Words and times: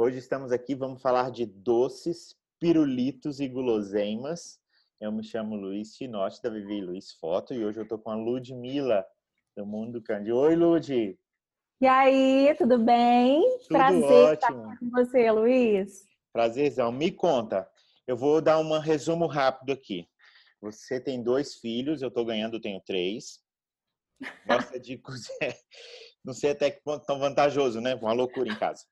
Hoje 0.00 0.18
estamos 0.18 0.52
aqui, 0.52 0.76
vamos 0.76 1.02
falar 1.02 1.28
de 1.32 1.44
doces, 1.44 2.36
pirulitos 2.60 3.40
e 3.40 3.48
guloseimas. 3.48 4.60
Eu 5.00 5.10
me 5.10 5.24
chamo 5.24 5.56
Luiz 5.56 5.96
Tinotti, 5.96 6.40
da 6.40 6.48
Vivi 6.48 6.80
Luiz 6.80 7.14
Foto, 7.14 7.52
e 7.52 7.64
hoje 7.64 7.80
eu 7.80 7.82
estou 7.82 7.98
com 7.98 8.12
a 8.12 8.14
Ludmilla, 8.14 9.04
do 9.56 9.66
Mundo 9.66 10.00
Candy. 10.00 10.30
Oi, 10.30 10.54
Lud! 10.54 11.18
E 11.80 11.86
aí, 11.88 12.54
tudo 12.56 12.78
bem? 12.78 13.42
Tudo 13.62 13.68
Prazer 13.70 14.04
ótimo. 14.04 14.62
estar 14.62 14.78
com 14.78 14.90
você, 14.90 15.32
Luiz. 15.32 16.06
Prazerzão. 16.32 16.92
Me 16.92 17.10
conta, 17.10 17.68
eu 18.06 18.16
vou 18.16 18.40
dar 18.40 18.60
um 18.60 18.78
resumo 18.78 19.26
rápido 19.26 19.72
aqui. 19.72 20.06
Você 20.60 21.00
tem 21.00 21.20
dois 21.20 21.56
filhos, 21.56 22.02
eu 22.02 22.08
estou 22.08 22.24
ganhando, 22.24 22.54
eu 22.54 22.60
tenho 22.60 22.80
três. 22.86 23.40
Gosta 24.46 24.78
de 24.78 24.96
cozinhar. 25.02 25.56
Não 26.24 26.34
sei 26.34 26.52
até 26.52 26.70
que 26.70 26.84
ponto 26.84 27.04
tão 27.04 27.18
vantajoso, 27.18 27.80
né? 27.80 27.96
Uma 27.96 28.12
loucura 28.12 28.48
em 28.48 28.56
casa. 28.56 28.84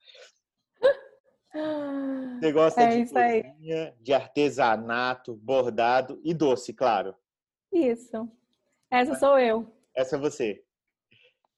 Você 2.41 2.53
gosta 2.53 2.83
É 2.83 2.87
de 2.89 3.03
isso 3.03 3.19
aí. 3.19 3.43
cozinha, 3.43 3.95
de 4.01 4.13
artesanato, 4.13 5.35
bordado 5.37 6.21
e 6.25 6.35
doce, 6.35 6.73
claro. 6.73 7.15
Isso. 7.73 8.29
Essa 8.91 9.15
sou 9.17 9.39
eu. 9.39 9.67
Essa 9.95 10.17
é 10.17 10.19
você. 10.19 10.63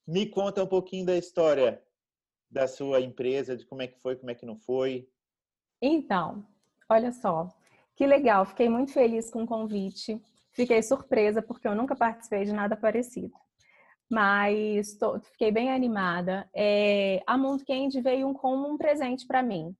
Me 0.06 0.26
conta 0.26 0.62
um 0.62 0.66
pouquinho 0.66 1.04
da 1.06 1.16
história 1.16 1.82
da 2.50 2.66
sua 2.66 3.00
empresa, 3.00 3.56
de 3.56 3.66
como 3.66 3.82
é 3.82 3.86
que 3.86 3.98
foi, 4.00 4.16
como 4.16 4.30
é 4.30 4.34
que 4.34 4.46
não 4.46 4.56
foi. 4.56 5.08
Então, 5.82 6.46
olha 6.88 7.12
só. 7.12 7.48
Que 7.94 8.06
legal. 8.06 8.44
Fiquei 8.46 8.68
muito 8.68 8.92
feliz 8.92 9.28
com 9.30 9.42
o 9.42 9.46
convite. 9.46 10.22
Fiquei 10.52 10.82
surpresa 10.82 11.42
porque 11.42 11.68
eu 11.68 11.74
nunca 11.74 11.94
participei 11.94 12.44
de 12.44 12.52
nada 12.52 12.76
parecido. 12.76 13.34
Mas 14.10 14.94
tô- 14.96 15.20
fiquei 15.20 15.50
bem 15.52 15.70
animada. 15.70 16.48
É, 16.54 17.22
a 17.26 17.36
Mundo 17.36 17.64
Candy 17.66 18.00
veio 18.00 18.32
como 18.34 18.66
um 18.68 18.78
presente 18.78 19.26
para 19.26 19.42
mim. 19.42 19.76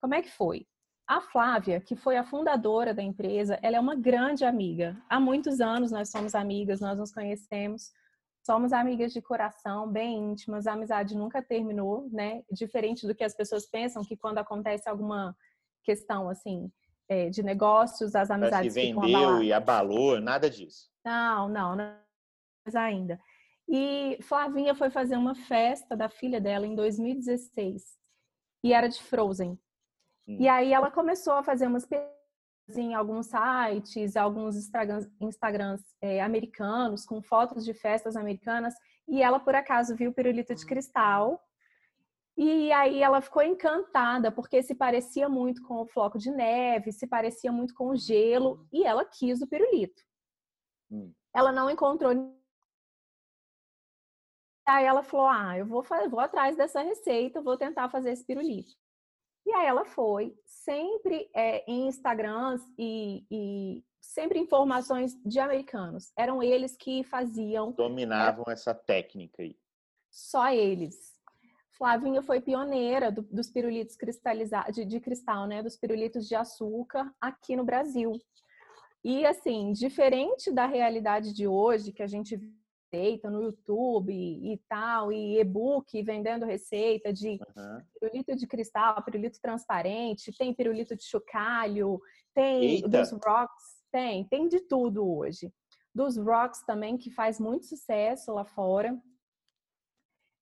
Como 0.00 0.14
é 0.14 0.22
que 0.22 0.30
foi? 0.30 0.66
A 1.06 1.20
Flávia, 1.20 1.80
que 1.80 1.96
foi 1.96 2.16
a 2.16 2.24
fundadora 2.24 2.94
da 2.94 3.02
empresa, 3.02 3.58
ela 3.62 3.76
é 3.76 3.80
uma 3.80 3.96
grande 3.96 4.44
amiga. 4.44 4.96
Há 5.08 5.18
muitos 5.18 5.60
anos 5.60 5.90
nós 5.90 6.10
somos 6.10 6.34
amigas, 6.34 6.80
nós 6.80 6.98
nos 6.98 7.12
conhecemos. 7.12 7.90
Somos 8.46 8.72
amigas 8.72 9.12
de 9.12 9.20
coração, 9.20 9.90
bem 9.90 10.16
íntimas. 10.32 10.66
A 10.66 10.72
amizade 10.72 11.16
nunca 11.16 11.42
terminou, 11.42 12.08
né? 12.10 12.42
Diferente 12.50 13.06
do 13.06 13.14
que 13.14 13.24
as 13.24 13.34
pessoas 13.34 13.66
pensam, 13.66 14.04
que 14.04 14.16
quando 14.16 14.38
acontece 14.38 14.88
alguma 14.88 15.36
questão 15.82 16.28
assim 16.28 16.70
é, 17.08 17.28
de 17.28 17.42
negócios, 17.42 18.14
as 18.14 18.28
Parece 18.28 18.28
que 18.28 18.32
amizades 18.32 18.74
vendeu 18.74 19.18
abaladas. 19.18 19.44
e 19.44 19.52
abalou, 19.52 20.20
nada 20.20 20.48
disso. 20.48 20.88
Não, 21.04 21.48
não, 21.48 21.76
não 21.76 21.96
mas 22.64 22.74
ainda. 22.74 23.18
E 23.68 24.18
Flavinha 24.22 24.74
foi 24.74 24.90
fazer 24.90 25.16
uma 25.16 25.34
festa 25.34 25.96
da 25.96 26.08
filha 26.08 26.40
dela 26.40 26.66
em 26.66 26.74
2016 26.74 27.98
e 28.62 28.72
era 28.72 28.88
de 28.88 29.02
Frozen. 29.02 29.58
E 30.38 30.48
aí 30.48 30.72
ela 30.72 30.90
começou 30.90 31.34
a 31.34 31.42
fazer 31.42 31.66
umas 31.66 31.86
pesquisas 31.86 32.20
em 32.76 32.94
alguns 32.94 33.26
sites, 33.26 34.16
alguns 34.16 34.56
Instagrams, 34.56 35.10
Instagrams 35.20 35.82
eh, 36.00 36.20
americanos 36.20 37.04
com 37.04 37.20
fotos 37.20 37.64
de 37.64 37.74
festas 37.74 38.16
americanas 38.16 38.74
e 39.08 39.22
ela 39.22 39.40
por 39.40 39.54
acaso 39.54 39.96
viu 39.96 40.10
o 40.10 40.14
pirulito 40.14 40.54
de 40.54 40.64
cristal. 40.64 41.42
E 42.36 42.70
aí 42.72 43.02
ela 43.02 43.20
ficou 43.20 43.42
encantada 43.42 44.30
porque 44.30 44.62
se 44.62 44.74
parecia 44.74 45.28
muito 45.28 45.62
com 45.62 45.82
o 45.82 45.86
floco 45.86 46.16
de 46.16 46.30
neve, 46.30 46.92
se 46.92 47.06
parecia 47.06 47.50
muito 47.50 47.74
com 47.74 47.88
o 47.88 47.96
gelo 47.96 48.66
e 48.72 48.84
ela 48.84 49.04
quis 49.04 49.42
o 49.42 49.48
pirulito. 49.48 50.02
Hum. 50.90 51.12
Ela 51.34 51.52
não 51.52 51.70
encontrou 51.70 52.12
Aí 54.66 54.84
ela 54.84 55.02
falou: 55.02 55.26
Ah, 55.26 55.58
eu 55.58 55.66
vou, 55.66 55.84
vou 56.08 56.20
atrás 56.20 56.56
dessa 56.56 56.80
receita, 56.80 57.42
vou 57.42 57.56
tentar 57.56 57.88
fazer 57.88 58.12
esse 58.12 58.24
pirulito. 58.24 58.72
E 59.46 59.52
aí 59.52 59.66
ela 59.66 59.84
foi, 59.84 60.34
sempre 60.44 61.28
é, 61.34 61.64
em 61.70 61.88
Instagrams 61.88 62.62
e, 62.78 63.24
e 63.30 63.84
sempre 64.00 64.38
informações 64.38 65.14
de 65.24 65.38
americanos. 65.40 66.12
Eram 66.16 66.42
eles 66.42 66.76
que 66.76 67.02
faziam, 67.04 67.72
Dominavam 67.72 68.44
essa 68.48 68.74
técnica 68.74 69.42
aí. 69.42 69.56
só 70.10 70.50
eles. 70.52 71.18
Flavinha 71.78 72.22
foi 72.22 72.40
pioneira 72.42 73.10
do- 73.10 73.22
dos 73.22 73.50
pirulitos 73.50 73.96
cristalizados, 73.96 74.74
de, 74.74 74.84
de 74.84 75.00
cristal, 75.00 75.46
né? 75.46 75.62
Dos 75.62 75.76
pirulitos 75.78 76.28
de 76.28 76.34
açúcar 76.34 77.10
aqui 77.20 77.56
no 77.56 77.64
Brasil. 77.64 78.12
E 79.02 79.24
assim, 79.24 79.72
diferente 79.72 80.52
da 80.52 80.66
realidade 80.66 81.32
de 81.32 81.48
hoje, 81.48 81.90
que 81.90 82.02
a 82.02 82.06
gente 82.06 82.38
receita 82.90 83.30
no 83.30 83.42
YouTube 83.42 84.12
e 84.12 84.58
tal, 84.68 85.12
e 85.12 85.38
e-book 85.38 86.02
vendendo 86.02 86.44
receita 86.44 87.12
de 87.12 87.38
Aham. 87.56 87.86
pirulito 87.98 88.36
de 88.36 88.46
cristal, 88.46 89.02
pirulito 89.04 89.40
transparente, 89.40 90.36
tem 90.36 90.52
pirulito 90.52 90.96
de 90.96 91.04
chocalho, 91.04 92.00
tem 92.34 92.76
Eita! 92.76 92.88
dos 92.88 93.12
rocks, 93.12 93.84
tem, 93.92 94.24
tem 94.28 94.48
de 94.48 94.60
tudo 94.60 95.08
hoje. 95.08 95.52
Dos 95.94 96.16
rocks 96.16 96.62
também, 96.64 96.96
que 96.96 97.10
faz 97.10 97.40
muito 97.40 97.66
sucesso 97.66 98.32
lá 98.32 98.44
fora. 98.44 99.00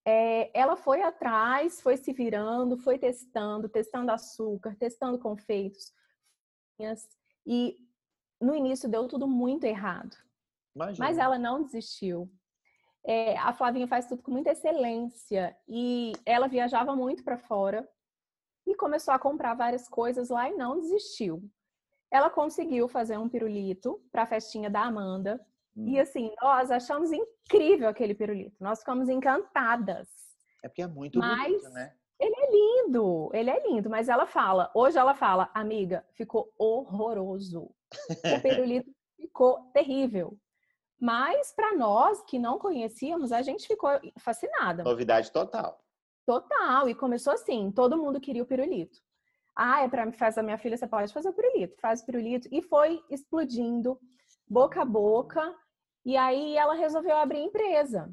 É, 0.07 0.51
ela 0.59 0.77
foi 0.77 1.03
atrás, 1.03 1.83
foi 1.83 1.97
se 1.97 2.13
virando, 2.13 2.79
foi 2.79 2.99
testando, 2.99 3.69
testando 3.69 4.11
açúcar, 4.11 4.75
testando 4.77 5.19
confeitos. 5.19 5.93
E 7.47 7.77
no 8.41 8.55
início 8.55 8.89
deu 8.89 9.07
tudo 9.07 9.27
muito 9.27 9.65
errado. 9.65 10.17
Imagina. 10.75 11.07
Mas 11.07 11.19
ela 11.19 11.39
não 11.39 11.63
desistiu. 11.63 12.31
É, 13.07 13.37
a 13.39 13.53
Flavinha 13.53 13.87
faz 13.89 14.07
tudo 14.07 14.23
com 14.23 14.31
muita 14.31 14.51
excelência 14.51 15.57
e 15.67 16.13
ela 16.27 16.47
viajava 16.49 16.95
muito 16.95 17.25
para 17.25 17.39
fora 17.39 17.89
e 18.67 18.75
começou 18.75 19.15
a 19.15 19.19
comprar 19.19 19.55
várias 19.55 19.89
coisas 19.89 20.29
lá 20.29 20.49
e 20.51 20.55
não 20.55 20.79
desistiu. 20.81 21.43
Ela 22.11 22.29
conseguiu 22.31 22.89
fazer 22.89 23.17
um 23.19 23.29
pirulito 23.29 24.03
para 24.11 24.23
a 24.23 24.27
festinha 24.27 24.69
da 24.71 24.83
Amanda 24.83 25.41
Hum. 25.77 25.87
e 25.87 26.01
assim 26.01 26.35
nós 26.43 26.71
achamos 26.73 27.11
incrível 27.13 27.89
aquele 27.89 28.13
pirulito. 28.15 28.57
Nós 28.59 28.81
ficamos 28.81 29.09
encantadas. 29.09 30.09
É 30.65 30.69
porque 30.69 30.83
é 30.83 30.87
muito 30.89 31.19
Mas- 31.21 31.47
bonito, 31.63 31.71
né? 31.71 31.95
Ele 32.21 32.35
é 32.37 32.51
lindo, 32.51 33.31
ele 33.33 33.49
é 33.49 33.65
lindo, 33.69 33.89
mas 33.89 34.09
ela 34.09 34.27
fala, 34.27 34.69
hoje 34.75 34.99
ela 34.99 35.15
fala, 35.15 35.49
amiga, 35.55 36.05
ficou 36.15 36.53
horroroso. 36.59 37.63
O 37.63 37.73
pirulito 38.43 38.91
ficou 39.17 39.61
terrível. 39.73 40.37
Mas 41.01 41.53
para 41.53 41.77
nós 41.77 42.23
que 42.23 42.39
não 42.39 42.59
conhecíamos, 42.59 43.31
a 43.31 43.41
gente 43.41 43.67
ficou 43.67 43.91
fascinada. 44.19 44.83
Novidade 44.83 45.31
total. 45.31 45.81
Total. 46.27 46.89
E 46.89 46.95
começou 46.95 47.33
assim, 47.33 47.71
todo 47.71 47.97
mundo 47.97 48.21
queria 48.21 48.43
o 48.43 48.47
pirulito. 48.47 48.99
Ah, 49.55 49.83
é 49.83 49.89
para 49.89 50.11
fazer 50.13 50.41
a 50.41 50.43
minha 50.43 50.59
filha, 50.59 50.77
você 50.77 50.87
pode 50.87 51.13
fazer 51.13 51.29
o 51.29 51.33
pirulito, 51.33 51.81
faz 51.81 52.01
o 52.01 52.07
pirulito. 52.07 52.49
E 52.51 52.63
foi 52.63 53.03
explodindo, 53.11 53.99
boca 54.47 54.83
a 54.83 54.85
boca. 54.85 55.55
E 56.05 56.17
aí 56.17 56.57
ela 56.57 56.75
resolveu 56.75 57.17
abrir 57.17 57.41
empresa. 57.41 58.13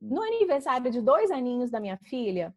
No 0.00 0.22
aniversário 0.22 0.90
de 0.90 1.00
dois 1.00 1.30
aninhos 1.30 1.70
da 1.70 1.80
minha 1.80 1.96
filha, 1.96 2.54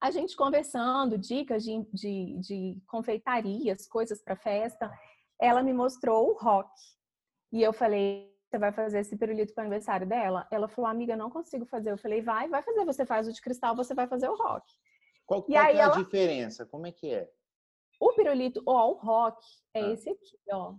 a 0.00 0.10
gente 0.10 0.36
conversando, 0.36 1.16
dicas 1.16 1.64
de, 1.64 1.82
de, 1.92 2.38
de 2.38 2.82
confeitarias, 2.86 3.86
coisas 3.86 4.20
para 4.22 4.36
festa, 4.36 4.92
ela 5.40 5.62
me 5.62 5.72
mostrou 5.72 6.28
o 6.28 6.34
rock. 6.34 6.68
E 7.50 7.62
eu 7.62 7.72
falei, 7.72 8.33
você 8.54 8.58
vai 8.58 8.72
fazer 8.72 9.00
esse 9.00 9.16
pirulito 9.16 9.52
para 9.52 9.62
o 9.62 9.66
aniversário 9.66 10.06
dela? 10.06 10.46
Ela 10.50 10.68
falou, 10.68 10.88
amiga, 10.88 11.16
não 11.16 11.28
consigo 11.28 11.66
fazer. 11.66 11.90
Eu 11.90 11.98
falei, 11.98 12.22
vai, 12.22 12.48
vai 12.48 12.62
fazer. 12.62 12.84
Você 12.84 13.04
faz 13.04 13.26
o 13.26 13.32
de 13.32 13.40
cristal, 13.40 13.74
você 13.74 13.94
vai 13.94 14.06
fazer 14.06 14.28
o 14.28 14.36
rock. 14.36 14.64
Qual, 15.26 15.42
qual 15.42 15.58
é 15.62 15.66
a 15.66 15.72
ela- 15.72 15.96
diferença? 15.96 16.64
Como 16.64 16.86
é 16.86 16.92
que 16.92 17.10
é? 17.12 17.28
O 18.00 18.12
pirulito, 18.12 18.62
ó, 18.64 18.90
o 18.90 18.94
rock 18.94 19.44
é 19.74 19.80
Ah. 19.80 19.90
esse 19.92 20.08
aqui, 20.08 20.38
ó. 20.52 20.74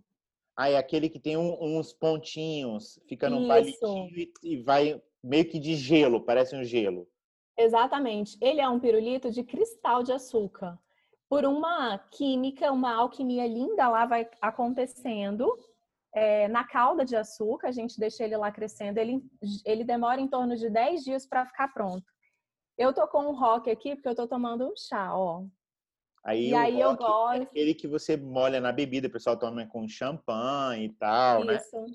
Ah, 0.55 0.69
é 0.69 0.77
aquele 0.77 1.09
que 1.09 1.19
tem 1.19 1.35
um- 1.35 1.57
uns 1.61 1.91
pontinhos, 1.91 2.97
fica 3.09 3.29
num 3.29 3.45
palitinho 3.47 4.07
e, 4.17 4.31
e 4.41 4.57
vai 4.63 5.01
meio 5.21 5.49
que 5.49 5.59
de 5.59 5.75
gelo, 5.75 6.21
parece 6.21 6.55
um 6.55 6.63
gelo. 6.63 7.09
Exatamente. 7.57 8.37
Ele 8.41 8.61
é 8.61 8.69
um 8.69 8.79
pirulito 8.79 9.29
de 9.31 9.43
cristal 9.43 10.01
de 10.01 10.13
açúcar. 10.13 10.79
Por 11.27 11.43
uma 11.43 11.97
química, 11.97 12.71
uma 12.71 12.93
alquimia 12.95 13.45
linda 13.47 13.89
lá 13.89 14.05
vai 14.05 14.29
acontecendo. 14.41 15.51
É, 16.15 16.47
na 16.47 16.63
calda 16.63 17.03
de 17.03 17.13
açúcar, 17.13 17.67
a 17.67 17.71
gente 17.71 17.99
deixa 17.99 18.23
ele 18.23 18.37
lá 18.37 18.49
crescendo. 18.49 18.97
Ele, 18.97 19.21
ele 19.65 19.83
demora 19.83 20.21
em 20.21 20.29
torno 20.29 20.55
de 20.55 20.69
10 20.69 21.03
dias 21.03 21.27
para 21.27 21.45
ficar 21.45 21.73
pronto. 21.73 22.05
Eu 22.77 22.93
tô 22.93 23.05
com 23.07 23.19
um 23.27 23.35
rock 23.37 23.69
aqui 23.69 23.95
porque 23.95 24.07
eu 24.07 24.15
tô 24.15 24.25
tomando 24.25 24.65
um 24.65 24.73
chá, 24.77 25.13
ó. 25.13 25.43
Aí 26.23 26.49
E 26.49 26.53
o 26.53 26.57
aí 26.57 26.79
eu 26.79 26.91
é 26.91 26.95
gosto. 26.95 27.41
aquele 27.43 27.73
que 27.73 27.85
você 27.87 28.15
molha 28.15 28.61
na 28.61 28.71
bebida, 28.71 29.07
o 29.07 29.11
pessoal 29.11 29.37
toma 29.37 29.67
com 29.67 29.87
champanhe 29.89 30.85
e 30.85 30.93
tal, 30.93 31.43
né? 31.43 31.57
Isso. 31.57 31.85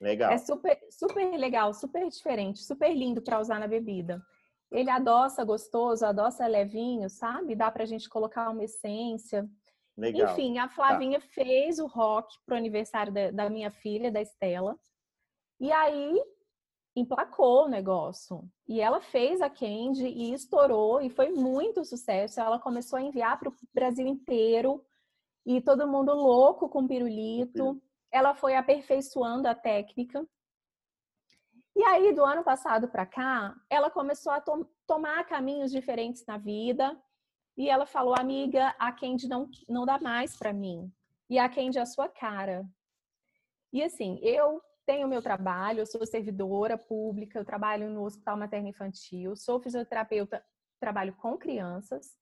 Legal. 0.00 0.32
É 0.32 0.38
super, 0.38 0.78
super 0.90 1.36
legal, 1.36 1.74
super 1.74 2.08
diferente, 2.08 2.62
super 2.62 2.94
lindo 2.94 3.20
para 3.20 3.40
usar 3.40 3.58
na 3.58 3.66
bebida. 3.66 4.22
Ele 4.70 4.90
adoça 4.90 5.44
gostoso, 5.44 6.06
adoça 6.06 6.46
levinho, 6.46 7.10
sabe? 7.10 7.56
Dá 7.56 7.70
pra 7.70 7.84
gente 7.84 8.08
colocar 8.08 8.48
uma 8.50 8.64
essência. 8.64 9.48
Legal. 9.96 10.32
Enfim, 10.32 10.58
a 10.58 10.68
Flavinha 10.68 11.20
fez 11.20 11.78
o 11.78 11.86
rock 11.86 12.34
pro 12.44 12.56
aniversário 12.56 13.12
da, 13.12 13.30
da 13.30 13.50
minha 13.50 13.70
filha, 13.70 14.10
da 14.10 14.20
Estela. 14.20 14.76
E 15.60 15.70
aí 15.70 16.20
emplacou 16.96 17.64
o 17.64 17.68
negócio. 17.68 18.48
E 18.68 18.80
ela 18.80 19.00
fez 19.00 19.40
a 19.40 19.50
Candy 19.50 20.06
e 20.06 20.32
estourou 20.32 21.00
e 21.00 21.10
foi 21.10 21.30
muito 21.30 21.84
sucesso. 21.84 22.40
Ela 22.40 22.58
começou 22.58 22.98
a 22.98 23.02
enviar 23.02 23.38
para 23.38 23.48
o 23.48 23.54
Brasil 23.72 24.06
inteiro 24.06 24.84
e 25.44 25.60
todo 25.60 25.88
mundo 25.88 26.12
louco 26.12 26.68
com 26.68 26.86
pirulito. 26.86 27.80
Ela 28.12 28.34
foi 28.34 28.54
aperfeiçoando 28.54 29.48
a 29.48 29.54
técnica. 29.54 30.26
E 31.76 31.82
aí, 31.82 32.14
do 32.14 32.24
ano 32.24 32.44
passado 32.44 32.86
para 32.86 33.04
cá, 33.04 33.52
ela 33.68 33.90
começou 33.90 34.32
a 34.32 34.40
to 34.40 34.64
tomar 34.86 35.24
caminhos 35.26 35.72
diferentes 35.72 36.24
na 36.24 36.38
vida. 36.38 36.96
E 37.56 37.68
ela 37.68 37.86
falou, 37.86 38.14
amiga, 38.14 38.74
a 38.78 38.90
Candy 38.92 39.28
não, 39.28 39.48
não 39.68 39.86
dá 39.86 39.98
mais 39.98 40.36
para 40.36 40.52
mim. 40.52 40.92
E 41.30 41.38
a 41.38 41.48
Candy 41.48 41.78
é 41.78 41.82
a 41.82 41.86
sua 41.86 42.08
cara. 42.08 42.68
E 43.72 43.82
assim, 43.82 44.18
eu 44.22 44.60
tenho 44.86 45.08
meu 45.08 45.22
trabalho, 45.22 45.80
eu 45.80 45.86
sou 45.86 46.04
servidora 46.06 46.76
pública, 46.76 47.38
eu 47.38 47.44
trabalho 47.44 47.88
no 47.90 48.04
Hospital 48.04 48.36
Materno 48.36 48.68
Infantil, 48.68 49.34
sou 49.36 49.60
fisioterapeuta, 49.60 50.44
trabalho 50.78 51.14
com 51.14 51.38
crianças, 51.38 52.14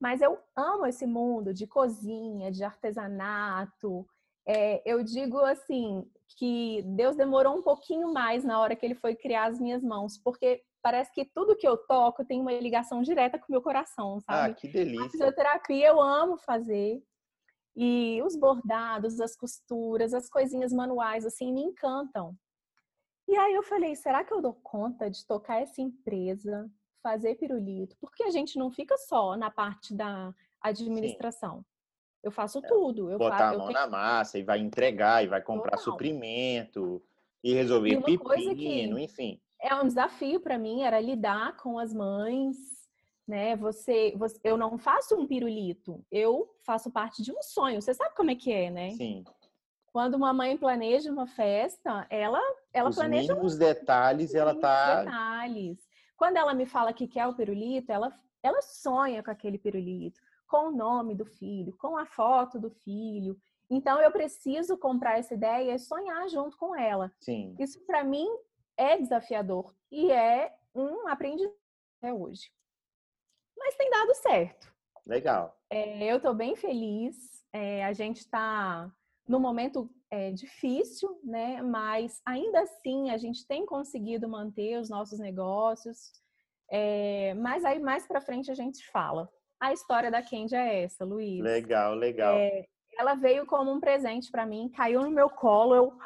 mas 0.00 0.20
eu 0.20 0.38
amo 0.54 0.86
esse 0.86 1.06
mundo 1.06 1.52
de 1.54 1.66
cozinha, 1.66 2.50
de 2.50 2.62
artesanato. 2.62 4.06
É, 4.46 4.82
eu 4.90 5.02
digo 5.02 5.38
assim 5.38 6.08
que 6.36 6.82
Deus 6.82 7.16
demorou 7.16 7.56
um 7.56 7.62
pouquinho 7.62 8.12
mais 8.12 8.44
na 8.44 8.60
hora 8.60 8.76
que 8.76 8.84
Ele 8.84 8.94
foi 8.94 9.16
criar 9.16 9.46
as 9.46 9.58
minhas 9.58 9.82
mãos, 9.82 10.18
porque 10.18 10.62
parece 10.82 11.12
que 11.12 11.24
tudo 11.24 11.56
que 11.56 11.66
eu 11.66 11.76
toco 11.76 12.24
tem 12.24 12.40
uma 12.40 12.52
ligação 12.52 13.02
direta 13.02 13.38
com 13.38 13.46
o 13.48 13.52
meu 13.52 13.62
coração, 13.62 14.16
ah, 14.16 14.20
sabe? 14.20 14.52
Ah, 14.52 14.54
que 14.54 14.68
delícia! 14.68 15.06
A 15.06 15.10
fisioterapia 15.10 15.88
eu 15.88 16.00
amo 16.00 16.38
fazer. 16.38 17.02
E 17.76 18.20
os 18.22 18.34
bordados, 18.34 19.20
as 19.20 19.36
costuras, 19.36 20.12
as 20.12 20.28
coisinhas 20.28 20.72
manuais, 20.72 21.24
assim, 21.24 21.52
me 21.52 21.62
encantam. 21.62 22.36
E 23.28 23.36
aí 23.36 23.54
eu 23.54 23.62
falei, 23.62 23.94
será 23.94 24.24
que 24.24 24.32
eu 24.32 24.40
dou 24.40 24.54
conta 24.54 25.08
de 25.08 25.24
tocar 25.26 25.60
essa 25.60 25.80
empresa, 25.80 26.68
fazer 27.02 27.36
pirulito? 27.36 27.96
Porque 28.00 28.24
a 28.24 28.30
gente 28.30 28.58
não 28.58 28.70
fica 28.70 28.96
só 28.96 29.36
na 29.36 29.50
parte 29.50 29.94
da 29.94 30.34
administração. 30.60 31.58
Sim. 31.58 31.64
Eu 32.24 32.32
faço 32.32 32.58
é, 32.58 32.66
tudo. 32.66 33.10
Eu 33.10 33.18
botar 33.18 33.38
faço, 33.38 33.54
a 33.54 33.58
mão 33.58 33.66
tenho... 33.68 33.78
na 33.78 33.86
massa 33.86 34.38
e 34.38 34.42
vai 34.42 34.58
entregar, 34.58 35.22
e 35.22 35.28
vai 35.28 35.40
comprar 35.40 35.76
Total. 35.76 35.84
suprimento, 35.84 37.00
e 37.44 37.54
resolver 37.54 37.90
e 37.90 38.18
pepino, 38.18 38.98
enfim. 38.98 39.40
É 39.60 39.74
um 39.74 39.86
desafio 39.86 40.40
para 40.40 40.58
mim, 40.58 40.82
era 40.82 41.00
lidar 41.00 41.56
com 41.56 41.78
as 41.78 41.92
mães, 41.92 42.56
né? 43.26 43.56
Você, 43.56 44.14
você, 44.16 44.38
eu 44.44 44.56
não 44.56 44.78
faço 44.78 45.16
um 45.16 45.26
pirulito, 45.26 46.04
eu 46.10 46.48
faço 46.64 46.90
parte 46.90 47.22
de 47.22 47.32
um 47.32 47.42
sonho. 47.42 47.82
Você 47.82 47.92
sabe 47.92 48.14
como 48.14 48.30
é 48.30 48.34
que 48.34 48.52
é, 48.52 48.70
né? 48.70 48.90
Sim. 48.92 49.24
Quando 49.92 50.14
uma 50.14 50.32
mãe 50.32 50.56
planeja 50.56 51.10
uma 51.10 51.26
festa, 51.26 52.06
ela, 52.08 52.40
ela 52.72 52.90
Os 52.90 52.96
planeja 52.96 53.32
mínimos 53.32 53.56
um... 53.56 53.58
detalhes, 53.58 54.34
ela 54.34 54.54
tá 54.54 55.02
detalhes. 55.02 55.78
Quando 56.16 56.36
ela 56.36 56.54
me 56.54 56.66
fala 56.66 56.92
que 56.92 57.06
quer 57.06 57.26
o 57.26 57.34
pirulito, 57.34 57.90
ela, 57.90 58.12
ela 58.42 58.60
sonha 58.62 59.22
com 59.22 59.30
aquele 59.30 59.58
pirulito, 59.58 60.20
com 60.46 60.68
o 60.68 60.72
nome 60.72 61.14
do 61.14 61.24
filho, 61.24 61.76
com 61.76 61.96
a 61.96 62.06
foto 62.06 62.58
do 62.58 62.70
filho. 62.70 63.36
Então 63.70 64.00
eu 64.00 64.10
preciso 64.10 64.78
comprar 64.78 65.18
essa 65.18 65.34
ideia 65.34 65.74
e 65.74 65.78
sonhar 65.78 66.28
junto 66.28 66.56
com 66.56 66.74
ela. 66.74 67.12
Sim. 67.20 67.54
Isso 67.58 67.80
para 67.86 68.02
mim 68.02 68.26
é 68.78 68.96
desafiador 68.96 69.74
e 69.90 70.10
é 70.10 70.54
um 70.74 71.06
aprendizado 71.08 71.54
até 72.00 72.12
hoje 72.12 72.50
mas 73.58 73.76
tem 73.76 73.90
dado 73.90 74.14
certo. 74.14 74.72
Legal. 75.06 75.54
É, 75.68 76.04
eu 76.04 76.16
estou 76.16 76.34
bem 76.34 76.54
feliz. 76.54 77.16
É, 77.52 77.84
a 77.84 77.92
gente 77.92 78.18
está 78.18 78.90
no 79.26 79.40
momento 79.40 79.90
é, 80.10 80.30
difícil, 80.30 81.20
né? 81.24 81.60
Mas 81.60 82.20
ainda 82.24 82.60
assim 82.60 83.10
a 83.10 83.18
gente 83.18 83.46
tem 83.46 83.66
conseguido 83.66 84.28
manter 84.28 84.78
os 84.78 84.88
nossos 84.88 85.18
negócios. 85.18 86.12
É, 86.70 87.34
mas 87.34 87.64
aí 87.64 87.78
mais 87.78 88.06
para 88.06 88.20
frente 88.20 88.50
a 88.50 88.54
gente 88.54 88.86
fala. 88.90 89.28
A 89.60 89.72
história 89.72 90.10
da 90.10 90.22
Candy 90.22 90.54
é 90.54 90.84
essa, 90.84 91.04
Luiz. 91.04 91.42
Legal, 91.42 91.94
legal. 91.94 92.36
É, 92.36 92.64
ela 92.98 93.14
veio 93.14 93.44
como 93.44 93.72
um 93.72 93.80
presente 93.80 94.30
para 94.30 94.46
mim, 94.46 94.70
caiu 94.74 95.02
no 95.02 95.10
meu 95.10 95.28
colo. 95.28 95.74
Eu, 95.74 95.98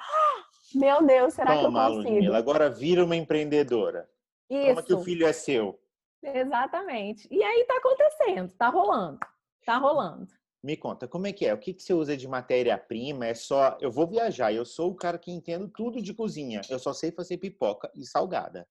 meu 0.74 1.04
Deus, 1.04 1.34
será 1.34 1.54
Toma, 1.54 1.60
que 1.60 1.66
eu 1.66 1.72
consigo? 1.72 2.14
Ludmilla, 2.14 2.38
agora 2.38 2.70
vira 2.70 3.04
uma 3.04 3.16
empreendedora. 3.16 4.08
Isso. 4.50 4.68
Toma 4.68 4.82
que 4.82 4.94
o 4.94 5.02
filho 5.02 5.26
é 5.26 5.32
seu. 5.32 5.78
Exatamente. 6.22 7.26
E 7.30 7.42
aí 7.42 7.64
tá 7.64 7.76
acontecendo, 7.76 8.52
tá 8.52 8.68
rolando, 8.68 9.18
tá 9.64 9.76
rolando. 9.78 10.28
Me 10.62 10.76
conta, 10.76 11.08
como 11.08 11.26
é 11.26 11.32
que 11.32 11.44
é? 11.44 11.52
O 11.52 11.58
que, 11.58 11.74
que 11.74 11.82
você 11.82 11.92
usa 11.92 12.16
de 12.16 12.28
matéria-prima? 12.28 13.26
É 13.26 13.34
só. 13.34 13.76
Eu 13.80 13.90
vou 13.90 14.06
viajar, 14.06 14.52
eu 14.52 14.64
sou 14.64 14.92
o 14.92 14.94
cara 14.94 15.18
que 15.18 15.32
entendo 15.32 15.68
tudo 15.68 16.00
de 16.00 16.14
cozinha. 16.14 16.60
Eu 16.70 16.78
só 16.78 16.92
sei 16.92 17.10
fazer 17.10 17.38
pipoca 17.38 17.90
e 17.96 18.06
salgada. 18.06 18.66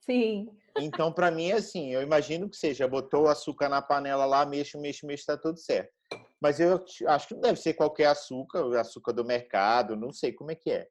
Sim. 0.00 0.48
Então, 0.78 1.12
para 1.12 1.32
mim, 1.32 1.50
é 1.50 1.54
assim: 1.54 1.92
eu 1.92 2.02
imagino 2.02 2.48
que 2.48 2.56
seja, 2.56 2.86
botou 2.86 3.24
o 3.24 3.28
açúcar 3.28 3.68
na 3.68 3.82
panela 3.82 4.24
lá, 4.24 4.46
mexe, 4.46 4.78
mexe, 4.78 5.04
mexe, 5.04 5.26
tá 5.26 5.36
tudo 5.36 5.58
certo. 5.58 5.92
Mas 6.40 6.60
eu 6.60 6.84
acho 7.08 7.28
que 7.28 7.34
não 7.34 7.40
deve 7.40 7.58
ser 7.58 7.74
qualquer 7.74 8.06
açúcar, 8.06 8.78
açúcar 8.78 9.12
do 9.12 9.24
mercado, 9.24 9.96
não 9.96 10.12
sei 10.12 10.32
como 10.32 10.52
é 10.52 10.54
que 10.54 10.70
é. 10.70 10.88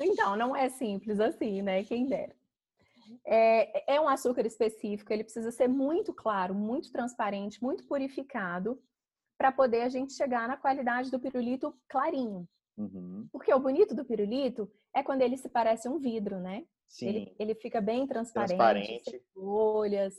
Então, 0.00 0.36
não 0.36 0.56
é 0.56 0.68
simples 0.68 1.20
assim, 1.20 1.62
né? 1.62 1.84
Quem 1.84 2.06
dera. 2.06 2.34
É, 3.26 3.94
é 3.94 4.00
um 4.00 4.08
açúcar 4.08 4.46
específico, 4.46 5.12
ele 5.12 5.24
precisa 5.24 5.50
ser 5.50 5.68
muito 5.68 6.12
claro, 6.12 6.54
muito 6.54 6.90
transparente, 6.90 7.62
muito 7.62 7.84
purificado, 7.86 8.80
para 9.36 9.52
poder 9.52 9.82
a 9.82 9.88
gente 9.88 10.12
chegar 10.12 10.48
na 10.48 10.56
qualidade 10.56 11.10
do 11.10 11.18
pirulito 11.18 11.74
clarinho. 11.88 12.48
Uhum. 12.76 13.28
Porque 13.32 13.52
o 13.52 13.60
bonito 13.60 13.94
do 13.94 14.04
pirulito 14.04 14.70
é 14.94 15.02
quando 15.02 15.22
ele 15.22 15.36
se 15.36 15.48
parece 15.48 15.88
um 15.88 15.98
vidro, 15.98 16.38
né? 16.38 16.64
Sim. 16.88 17.08
Ele, 17.08 17.36
ele 17.38 17.54
fica 17.54 17.80
bem 17.80 18.06
transparente, 18.06 18.56
transparente. 18.56 19.22
folhas. 19.34 20.14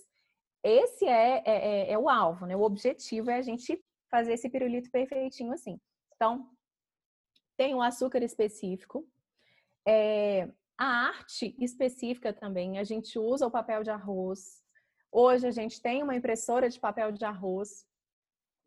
Esse 0.64 1.06
é, 1.06 1.44
é, 1.44 1.44
é, 1.46 1.92
é, 1.92 1.98
o 1.98 2.08
alvo, 2.08 2.46
né? 2.46 2.56
O 2.56 2.62
objetivo 2.62 3.30
é 3.30 3.38
a 3.38 3.42
gente 3.42 3.84
fazer 4.10 4.34
esse 4.34 4.50
pirulito 4.50 4.92
perfeitinho 4.92 5.54
assim. 5.54 5.80
Então, 6.16 6.50
tem 7.58 7.74
um 7.74 7.82
açúcar 7.82 8.24
específico. 8.24 9.08
É, 9.88 10.48
a 10.78 11.08
arte 11.08 11.56
específica 11.60 12.34
também, 12.34 12.78
a 12.78 12.84
gente 12.84 13.18
usa 13.20 13.46
o 13.46 13.52
papel 13.52 13.84
de 13.84 13.90
arroz. 13.90 14.62
Hoje 15.12 15.48
a 15.48 15.52
gente 15.52 15.82
tem 15.82 16.02
uma 16.02 16.16
impressora 16.16 16.70
de 16.70 16.80
papel 16.80 17.12
de 17.12 17.26
arroz. 17.26 17.86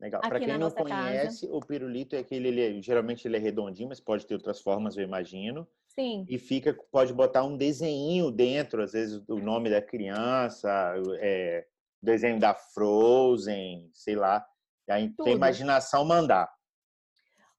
Legal. 0.01 0.21
Para 0.21 0.39
quem 0.39 0.59
não 0.59 0.71
conhece, 0.71 1.47
casa. 1.47 1.57
o 1.57 1.61
pirulito 1.61 2.15
é 2.15 2.19
aquele, 2.19 2.49
ele 2.49 2.79
é, 2.79 2.83
geralmente 2.83 3.27
ele 3.27 3.37
é 3.37 3.41
redondinho, 3.41 3.89
mas 3.89 4.01
pode 4.01 4.27
ter 4.27 4.35
outras 4.35 4.61
formas, 4.61 4.97
eu 4.97 5.05
imagino. 5.05 5.67
Sim. 5.89 6.27
E 6.29 6.39
fica, 6.39 6.77
pode 6.91 7.13
botar 7.13 7.45
um 7.45 7.57
desenho 7.57 8.31
dentro, 8.31 8.83
às 8.83 8.93
vezes 8.93 9.23
o 9.29 9.39
nome 9.39 9.71
da 9.71 9.81
criança, 9.81 10.95
é, 11.21 11.65
desenho 12.03 12.39
da 12.39 12.55
Frozen, 12.55 13.89
sei 13.93 14.17
lá. 14.17 14.45
E 14.89 14.93
aí, 14.93 15.15
a 15.25 15.31
imaginação 15.31 16.05
mandar. 16.05 16.53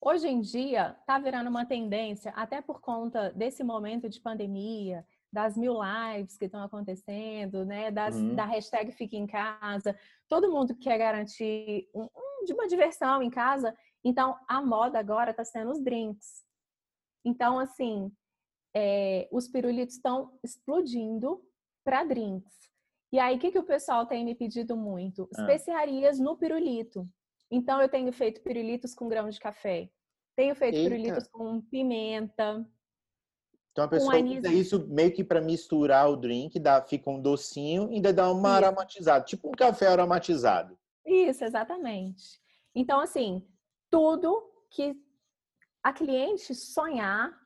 Hoje 0.01 0.27
em 0.27 0.39
dia, 0.39 0.95
está 0.99 1.17
virando 1.17 1.49
uma 1.49 1.65
tendência, 1.65 2.31
até 2.31 2.61
por 2.61 2.79
conta 2.79 3.31
desse 3.31 3.63
momento 3.63 4.07
de 4.07 4.19
pandemia, 4.19 5.05
das 5.31 5.57
mil 5.57 5.75
lives 5.81 6.37
que 6.37 6.45
estão 6.45 6.63
acontecendo, 6.63 7.65
né? 7.65 7.91
Das, 7.91 8.15
uhum. 8.15 8.35
Da 8.35 8.45
hashtag 8.45 8.91
Fique 8.91 9.17
em 9.17 9.27
Casa. 9.27 9.97
Todo 10.29 10.51
mundo 10.51 10.75
quer 10.75 10.97
garantir 10.97 11.89
um, 11.93 12.03
um, 12.03 12.45
de 12.45 12.53
uma 12.53 12.67
diversão 12.67 13.21
em 13.21 13.29
casa. 13.29 13.75
Então, 14.03 14.37
a 14.47 14.61
moda 14.61 14.99
agora 14.99 15.31
está 15.31 15.43
sendo 15.43 15.71
os 15.71 15.81
drinks. 15.81 16.45
Então, 17.25 17.59
assim, 17.59 18.11
é, 18.73 19.27
os 19.31 19.47
pirulitos 19.47 19.95
estão 19.95 20.37
explodindo 20.43 21.43
para 21.83 22.03
drinks. 22.03 22.53
E 23.11 23.19
aí, 23.19 23.35
o 23.35 23.39
que, 23.39 23.51
que 23.51 23.59
o 23.59 23.63
pessoal 23.63 24.05
tem 24.05 24.23
me 24.23 24.35
pedido 24.35 24.77
muito? 24.77 25.27
Ah. 25.35 25.41
Especiarias 25.41 26.19
no 26.19 26.37
pirulito. 26.37 27.05
Então, 27.49 27.81
eu 27.81 27.89
tenho 27.89 28.11
feito 28.11 28.41
pirulitos 28.41 28.93
com 28.93 29.07
grão 29.07 29.29
de 29.29 29.39
café. 29.39 29.89
Tenho 30.35 30.55
feito 30.55 30.75
Eita. 30.75 30.89
pirulitos 30.89 31.27
com 31.27 31.61
pimenta. 31.61 32.65
Então, 33.71 33.85
a 33.85 33.87
pessoa 33.87 34.17
usa 34.17 34.53
isso 34.53 34.87
meio 34.87 35.13
que 35.13 35.23
para 35.23 35.41
misturar 35.41 36.09
o 36.09 36.15
drink, 36.15 36.57
dá, 36.59 36.81
fica 36.81 37.09
um 37.09 37.21
docinho 37.21 37.91
e 37.91 37.95
ainda 37.95 38.13
dá 38.13 38.31
uma 38.31 38.57
isso. 38.57 38.65
aromatizada, 38.65 39.25
tipo 39.25 39.49
um 39.49 39.51
café 39.51 39.87
aromatizado. 39.87 40.77
Isso, 41.05 41.43
exatamente. 41.43 42.41
Então, 42.73 42.99
assim, 42.99 43.45
tudo 43.89 44.49
que 44.69 44.95
a 45.83 45.93
cliente 45.93 46.55
sonhar, 46.55 47.37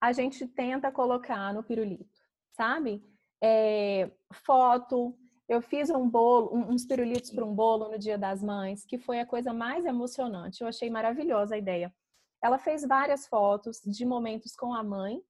a 0.00 0.12
gente 0.12 0.46
tenta 0.46 0.92
colocar 0.92 1.52
no 1.52 1.62
pirulito, 1.62 2.20
sabe? 2.52 3.04
É, 3.42 4.10
foto, 4.32 5.18
eu 5.48 5.60
fiz 5.60 5.90
um 5.90 6.08
bolo, 6.08 6.54
uns 6.54 6.86
pirulitos 6.86 7.30
para 7.30 7.44
um 7.44 7.54
bolo 7.54 7.90
no 7.90 7.98
Dia 7.98 8.16
das 8.16 8.42
Mães, 8.42 8.84
que 8.84 8.98
foi 8.98 9.20
a 9.20 9.26
coisa 9.26 9.52
mais 9.52 9.84
emocionante. 9.84 10.62
Eu 10.62 10.68
achei 10.68 10.88
maravilhosa 10.88 11.54
a 11.54 11.58
ideia. 11.58 11.94
Ela 12.42 12.58
fez 12.58 12.86
várias 12.86 13.26
fotos 13.26 13.80
de 13.84 14.04
momentos 14.04 14.54
com 14.54 14.74
a 14.74 14.82
mãe, 14.82 15.22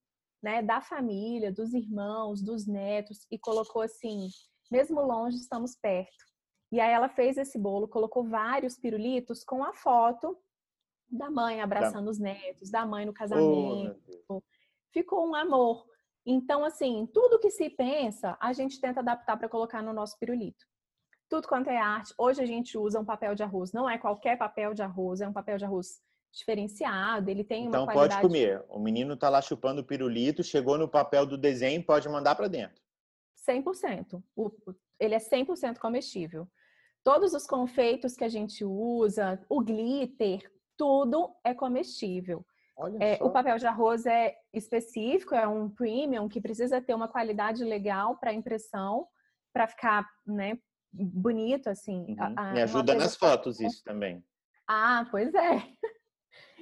né, 0.43 0.63
da 0.63 0.81
família, 0.81 1.53
dos 1.53 1.73
irmãos, 1.73 2.43
dos 2.43 2.67
netos 2.67 3.27
e 3.31 3.39
colocou 3.39 3.83
assim: 3.83 4.29
mesmo 4.71 5.01
longe, 5.01 5.37
estamos 5.37 5.75
perto. 5.75 6.25
E 6.71 6.81
aí 6.81 6.93
ela 6.93 7.09
fez 7.09 7.37
esse 7.37 7.59
bolo, 7.59 7.89
colocou 7.89 8.25
vários 8.25 8.77
pirulitos 8.77 9.45
com 9.45 9.63
a 9.65 9.73
foto 9.73 10.37
da 11.09 11.31
mãe 11.31 11.61
abraçando 11.61 12.07
da... 12.07 12.11
os 12.11 12.19
netos, 12.19 12.71
da 12.71 12.85
mãe 12.85 13.07
no 13.07 13.13
casamento. 13.13 14.01
Oh, 14.29 14.43
Ficou 14.93 15.29
um 15.29 15.35
amor. 15.35 15.85
Então, 16.27 16.65
assim, 16.65 17.07
tudo 17.13 17.39
que 17.39 17.51
se 17.51 17.69
pensa, 17.69 18.37
a 18.41 18.53
gente 18.53 18.81
tenta 18.81 19.01
adaptar 19.01 19.37
para 19.37 19.49
colocar 19.49 19.83
no 19.83 19.93
nosso 19.93 20.19
pirulito. 20.19 20.65
Tudo 21.29 21.49
quanto 21.49 21.69
é 21.69 21.77
arte. 21.77 22.15
Hoje 22.17 22.43
a 22.43 22.47
gente 22.47 22.79
usa 22.79 22.99
um 22.99 23.05
papel 23.05 23.35
de 23.35 23.43
arroz. 23.43 23.73
Não 23.73 23.89
é 23.89 23.99
qualquer 23.99 24.39
papel 24.39 24.73
de 24.73 24.83
arroz, 24.83 25.21
é 25.21 25.29
um 25.29 25.33
papel 25.33 25.59
de 25.59 25.65
arroz 25.65 26.01
diferenciado, 26.33 27.31
ele 27.31 27.45
tem 27.45 27.67
então, 27.67 27.85
uma 27.85 27.93
qualidade... 27.93 28.19
Então 28.19 28.31
pode 28.31 28.45
comer. 28.45 28.65
O 28.69 28.81
menino 28.81 29.17
tá 29.17 29.29
lá 29.29 29.41
chupando 29.41 29.83
o 29.83 29.85
pirulito, 29.85 30.43
chegou 30.43 30.77
no 30.77 30.89
papel 30.89 31.25
do 31.25 31.39
desenho, 31.39 31.85
pode 31.85 32.09
mandar 32.09 32.35
para 32.35 32.49
dentro. 32.49 32.83
100%. 33.49 34.23
O, 34.35 34.51
ele 34.99 35.15
é 35.15 35.19
100% 35.19 35.79
comestível. 35.79 36.49
Todos 37.05 37.35
os 37.35 37.47
confeitos 37.47 38.17
que 38.17 38.25
a 38.25 38.29
gente 38.29 38.65
usa, 38.65 39.45
o 39.49 39.63
glitter, 39.63 40.51
tudo 40.77 41.33
é 41.45 41.55
comestível. 41.55 42.45
É, 43.01 43.23
o 43.23 43.31
papel 43.31 43.57
de 43.57 43.67
arroz 43.67 44.05
é 44.05 44.37
específico, 44.53 45.35
é 45.35 45.47
um 45.47 45.69
premium 45.69 46.29
que 46.29 46.41
precisa 46.41 46.81
ter 46.81 46.93
uma 46.93 47.07
qualidade 47.07 47.63
legal 47.63 48.17
para 48.17 48.33
impressão, 48.33 49.07
para 49.53 49.69
ficar 49.69 50.09
né, 50.27 50.59
bonito 50.93 51.69
assim. 51.69 52.17
Uhum. 52.19 52.35
A, 52.37 52.53
Me 52.53 52.63
ajuda 52.63 52.95
nas 52.95 53.17
fotos 53.17 53.61
isso 53.61 53.83
também. 53.85 54.25
Ah, 54.67 55.07
pois 55.11 55.33
é. 55.35 55.63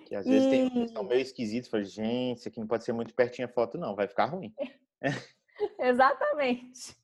Que 0.07 0.15
às 0.15 0.27
vezes 0.27 0.47
e... 0.47 0.51
tem 0.51 0.89
são 0.89 1.05
meio 1.05 1.23
esquisitos, 1.23 1.71
fala, 1.71 1.85
gente, 1.85 2.39
isso 2.39 2.49
aqui 2.49 2.61
não 2.61 2.67
pode 2.67 2.85
ser 2.85 2.93
muito 2.93 3.15
pertinho 3.15 3.49
a 3.49 3.51
foto, 3.51 3.79
não, 3.79 3.97
vai 3.97 4.07
ficar 4.07 4.27
ruim. 4.27 4.53
Exatamente. 5.81 6.95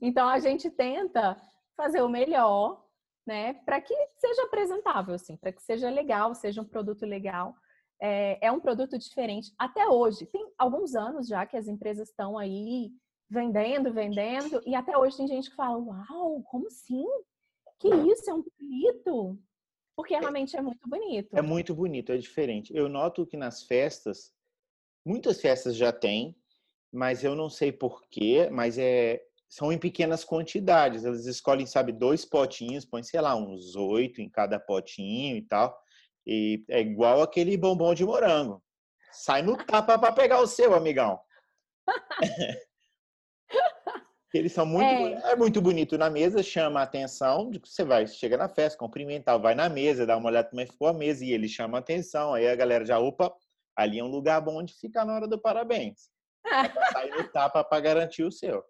Então 0.00 0.28
a 0.28 0.40
gente 0.40 0.70
tenta 0.70 1.36
fazer 1.76 2.02
o 2.02 2.08
melhor, 2.08 2.84
né, 3.24 3.54
para 3.64 3.80
que 3.80 3.94
seja 4.16 4.42
apresentável, 4.42 5.14
assim, 5.14 5.36
para 5.36 5.52
que 5.52 5.62
seja 5.62 5.88
legal, 5.88 6.34
seja 6.34 6.60
um 6.60 6.64
produto 6.64 7.06
legal. 7.06 7.54
É, 8.00 8.46
é, 8.46 8.52
um 8.52 8.60
produto 8.60 8.98
diferente. 8.98 9.52
Até 9.58 9.86
hoje, 9.88 10.26
tem 10.26 10.46
alguns 10.58 10.94
anos 10.94 11.26
já 11.26 11.46
que 11.46 11.56
as 11.56 11.66
empresas 11.66 12.08
estão 12.08 12.36
aí 12.36 12.90
vendendo, 13.28 13.92
vendendo, 13.92 14.62
e 14.66 14.74
até 14.74 14.96
hoje 14.96 15.16
tem 15.16 15.26
gente 15.26 15.50
que 15.50 15.56
fala: 15.56 15.78
Uau, 15.78 16.42
como 16.44 16.66
assim? 16.66 17.04
Que 17.78 17.88
isso? 17.88 18.30
É 18.30 18.34
um 18.34 18.44
bonito? 18.58 19.38
Porque 19.96 20.14
é. 20.14 20.20
realmente 20.20 20.56
é 20.56 20.60
muito 20.60 20.88
bonito. 20.88 21.36
É 21.36 21.42
muito 21.42 21.74
bonito, 21.74 22.12
é 22.12 22.18
diferente. 22.18 22.74
Eu 22.74 22.88
noto 22.88 23.26
que 23.26 23.36
nas 23.36 23.62
festas, 23.62 24.32
muitas 25.04 25.40
festas 25.40 25.74
já 25.74 25.90
tem, 25.90 26.36
mas 26.92 27.24
eu 27.24 27.34
não 27.34 27.48
sei 27.48 27.72
porquê, 27.72 28.48
mas 28.50 28.76
é, 28.78 29.22
são 29.48 29.72
em 29.72 29.78
pequenas 29.78 30.24
quantidades. 30.24 31.04
Elas 31.04 31.26
escolhem, 31.26 31.66
sabe, 31.66 31.92
dois 31.92 32.24
potinhos, 32.24 32.84
põe, 32.84 33.02
sei 33.02 33.20
lá, 33.20 33.34
uns 33.34 33.74
oito 33.74 34.20
em 34.20 34.28
cada 34.28 34.60
potinho 34.60 35.36
e 35.36 35.42
tal. 35.42 35.76
E 36.26 36.64
é 36.68 36.80
igual 36.80 37.22
aquele 37.22 37.56
bombom 37.56 37.94
de 37.94 38.04
morango. 38.04 38.62
Sai 39.12 39.42
no 39.42 39.56
tapa 39.56 39.98
para 39.98 40.12
pegar 40.12 40.40
o 40.40 40.46
seu, 40.46 40.74
amigão. 40.74 41.18
Eles 44.34 44.52
são 44.52 44.66
muito, 44.66 44.84
é. 44.84 45.32
é. 45.32 45.36
muito 45.36 45.62
bonito 45.62 45.96
na 45.96 46.10
mesa, 46.10 46.42
chama 46.42 46.80
a 46.80 46.82
atenção 46.82 47.50
você 47.64 47.84
vai, 47.84 48.06
chega 48.06 48.36
na 48.36 48.48
festa, 48.48 48.78
cumprimentar, 48.78 49.38
vai 49.38 49.54
na 49.54 49.68
mesa, 49.68 50.04
dá 50.04 50.16
uma 50.16 50.28
olhada 50.28 50.48
como 50.50 50.60
é 50.60 50.66
que 50.66 50.72
ficou 50.72 50.88
a 50.88 50.92
mesa 50.92 51.24
e 51.24 51.30
ele 51.30 51.48
chama 51.48 51.78
a 51.78 51.80
atenção. 51.80 52.34
Aí 52.34 52.46
a 52.46 52.56
galera 52.56 52.84
já, 52.84 52.98
opa, 52.98 53.32
ali 53.74 53.98
é 53.98 54.04
um 54.04 54.10
lugar 54.10 54.40
bom 54.40 54.62
de 54.62 54.74
ficar 54.74 55.04
na 55.04 55.14
hora 55.14 55.28
do 55.28 55.40
parabéns. 55.40 56.10
Sai 56.92 57.10
no 57.10 57.28
tapa 57.28 57.64
para 57.64 57.80
garantir 57.80 58.24
o 58.24 58.32
seu. 58.32 58.62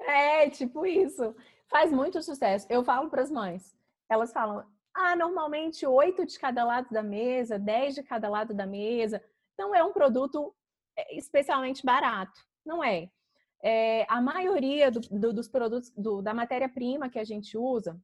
É, 0.00 0.48
tipo 0.50 0.86
isso. 0.86 1.34
Faz 1.68 1.90
muito 1.90 2.22
sucesso. 2.22 2.66
Eu 2.70 2.84
falo 2.84 3.10
para 3.10 3.22
as 3.22 3.30
mães, 3.30 3.74
elas 4.08 4.32
falam, 4.32 4.64
ah, 4.98 5.16
normalmente 5.16 5.86
oito 5.86 6.26
de 6.26 6.38
cada 6.38 6.64
lado 6.64 6.88
da 6.90 7.02
mesa, 7.02 7.58
dez 7.58 7.94
de 7.94 8.02
cada 8.02 8.28
lado 8.28 8.52
da 8.52 8.66
mesa. 8.66 9.22
Então 9.54 9.74
é 9.74 9.82
um 9.82 9.92
produto 9.92 10.54
é, 10.96 11.16
especialmente 11.16 11.84
barato. 11.84 12.40
Não 12.64 12.82
é 12.82 13.10
é, 13.62 14.06
a 14.08 14.20
maioria 14.20 14.90
do, 14.90 15.00
do, 15.00 15.32
dos 15.32 15.48
produtos, 15.48 15.90
do, 15.96 16.22
da 16.22 16.32
matéria-prima 16.32 17.10
que 17.10 17.18
a 17.18 17.24
gente 17.24 17.56
usa, 17.56 18.00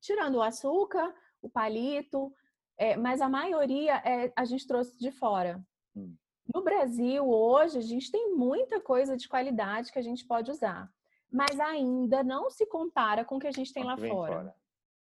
tirando 0.00 0.36
o 0.36 0.42
açúcar, 0.42 1.14
o 1.42 1.48
palito, 1.48 2.32
é, 2.76 2.96
mas 2.96 3.20
a 3.20 3.28
maioria 3.28 3.96
é, 4.04 4.32
a 4.36 4.44
gente 4.44 4.66
trouxe 4.66 4.96
de 4.98 5.10
fora. 5.10 5.60
Hum. 5.96 6.14
No 6.54 6.62
Brasil, 6.62 7.28
hoje, 7.28 7.78
a 7.78 7.82
gente 7.82 8.10
tem 8.10 8.34
muita 8.34 8.80
coisa 8.80 9.16
de 9.16 9.28
qualidade 9.28 9.92
que 9.92 9.98
a 9.98 10.02
gente 10.02 10.24
pode 10.24 10.50
usar, 10.50 10.90
mas 11.30 11.58
ainda 11.60 12.22
não 12.22 12.48
se 12.48 12.64
compara 12.66 13.24
com 13.24 13.36
o 13.36 13.38
que 13.38 13.48
a 13.48 13.52
gente 13.52 13.72
tem 13.72 13.84
lá 13.84 13.96
fora. 13.96 14.08
fora. 14.08 14.54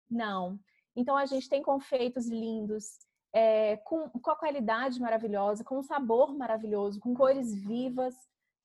Não. 0.10 0.60
Então, 0.96 1.18
a 1.18 1.26
gente 1.26 1.50
tem 1.50 1.62
confeitos 1.62 2.28
lindos, 2.28 3.00
é, 3.34 3.78
com, 3.78 4.10
com 4.10 4.32
a 4.32 4.36
qualidade 4.36 5.00
maravilhosa, 5.00 5.64
com 5.64 5.78
um 5.80 5.84
sabor 5.84 6.36
maravilhoso, 6.36 7.00
com 7.00 7.14
cores 7.14 7.54
vivas 7.54 8.16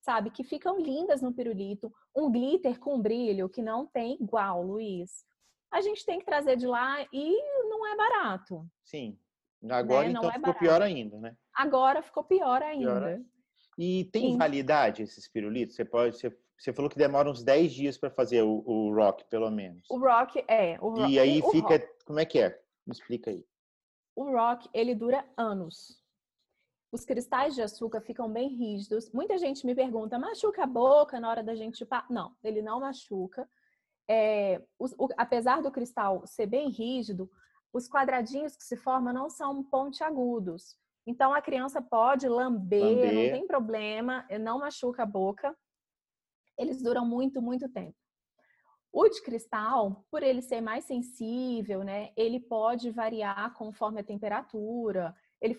sabe? 0.01 0.31
Que 0.31 0.43
ficam 0.43 0.79
lindas 0.79 1.23
no 1.23 1.33
pirulito, 1.33 1.93
um 2.17 2.31
glitter 2.31 2.79
com 2.79 3.01
brilho 3.01 3.49
que 3.49 3.63
não 3.63 3.87
tem 3.87 4.17
igual, 4.21 4.63
Luiz. 4.63 5.25
A 5.71 5.81
gente 5.81 6.05
tem 6.05 6.19
que 6.19 6.25
trazer 6.25 6.57
de 6.57 6.67
lá 6.67 7.07
e 7.13 7.37
não 7.69 7.87
é 7.87 7.97
barato. 7.97 8.67
Sim. 8.85 9.19
Agora 9.71 10.09
né? 10.09 10.11
então 10.11 10.31
é 10.31 10.35
ficou 10.35 10.55
pior 10.55 10.83
ainda, 10.83 11.19
né? 11.19 11.37
Agora 11.55 12.03
ficou 12.03 12.25
pior 12.25 12.63
ainda. 12.63 13.01
Pior. 13.01 13.21
E 13.79 14.05
tem 14.07 14.33
Sim. 14.33 14.39
validade 14.39 15.03
esses 15.03 15.29
pirulitos? 15.29 15.77
Você 15.77 15.85
pode, 15.85 16.17
você, 16.17 16.37
você 16.61 16.73
falou 16.73 16.90
que 16.90 16.99
demora 16.99 17.31
uns 17.31 17.43
10 17.43 17.73
dias 17.73 17.99
para 17.99 18.11
fazer 18.11 18.43
o, 18.43 18.62
o, 18.67 18.95
rock, 18.95 19.25
pelo 19.31 19.50
menos. 19.50 19.88
O 19.90 19.99
rock 19.99 20.45
é. 20.47 20.79
O 20.81 20.90
rock, 20.90 21.11
e 21.11 21.19
aí 21.19 21.43
fica, 21.50 21.79
como 22.05 22.21
é 22.21 22.25
que 22.25 22.38
é? 22.38 22.50
Me 22.87 22.93
explica 22.93 23.31
aí. 23.31 23.45
O 24.14 24.31
rock, 24.31 24.69
ele 24.75 24.95
dura 24.95 25.25
anos 25.37 26.00
os 26.93 27.05
cristais 27.05 27.55
de 27.55 27.62
açúcar 27.62 28.00
ficam 28.00 28.29
bem 28.29 28.49
rígidos. 28.49 29.11
Muita 29.12 29.38
gente 29.38 29.64
me 29.64 29.75
pergunta, 29.75 30.19
machuca 30.19 30.64
a 30.64 30.67
boca 30.67 31.21
na 31.21 31.31
hora 31.31 31.43
da 31.43 31.55
gente 31.55 31.79
chupar? 31.79 32.05
Não, 32.11 32.35
ele 32.43 32.61
não 32.61 32.81
machuca. 32.81 33.49
É, 34.09 34.61
o, 34.79 34.87
o, 35.05 35.09
apesar 35.17 35.62
do 35.62 35.71
cristal 35.71 36.26
ser 36.26 36.47
bem 36.47 36.69
rígido, 36.69 37.31
os 37.73 37.88
quadradinhos 37.88 38.57
que 38.57 38.64
se 38.64 38.76
formam 38.76 39.12
não 39.12 39.31
são 39.31 39.62
pontiagudos. 39.62 40.76
Então 41.07 41.33
a 41.33 41.40
criança 41.40 41.81
pode 41.81 42.29
lamber, 42.29 42.83
lamber, 42.83 43.14
não 43.14 43.38
tem 43.38 43.47
problema, 43.47 44.26
não 44.40 44.59
machuca 44.59 45.05
a 45.05 45.07
boca. 45.07 45.57
Eles 46.61 46.83
duram 46.83 47.07
muito, 47.07 47.40
muito 47.40 47.69
tempo. 47.71 47.97
O 48.93 49.09
de 49.09 49.23
cristal, 49.23 50.05
por 50.11 50.23
ele 50.23 50.43
ser 50.43 50.61
mais 50.61 50.85
sensível, 50.85 51.83
né, 51.83 52.11
ele 52.17 52.38
pode 52.40 52.90
variar 52.90 53.55
conforme 53.55 54.00
a 54.00 54.05
temperatura, 54.05 55.14
ele 55.40 55.57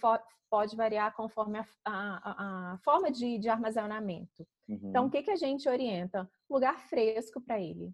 pode 0.50 0.75
variar 0.75 1.15
conforme 1.15 1.58
a, 1.58 1.65
a, 1.86 2.74
a 2.74 2.77
forma 2.79 3.10
de, 3.10 3.39
de 3.39 3.50
armazenamento. 3.50 4.46
Uhum. 4.67 4.79
Então, 4.84 5.05
o 5.05 5.10
que, 5.10 5.24
que 5.24 5.31
a 5.31 5.36
gente 5.36 5.67
orienta? 5.67 6.29
Lugar 6.50 6.77
fresco 6.81 7.41
para 7.41 7.60
ele. 7.60 7.91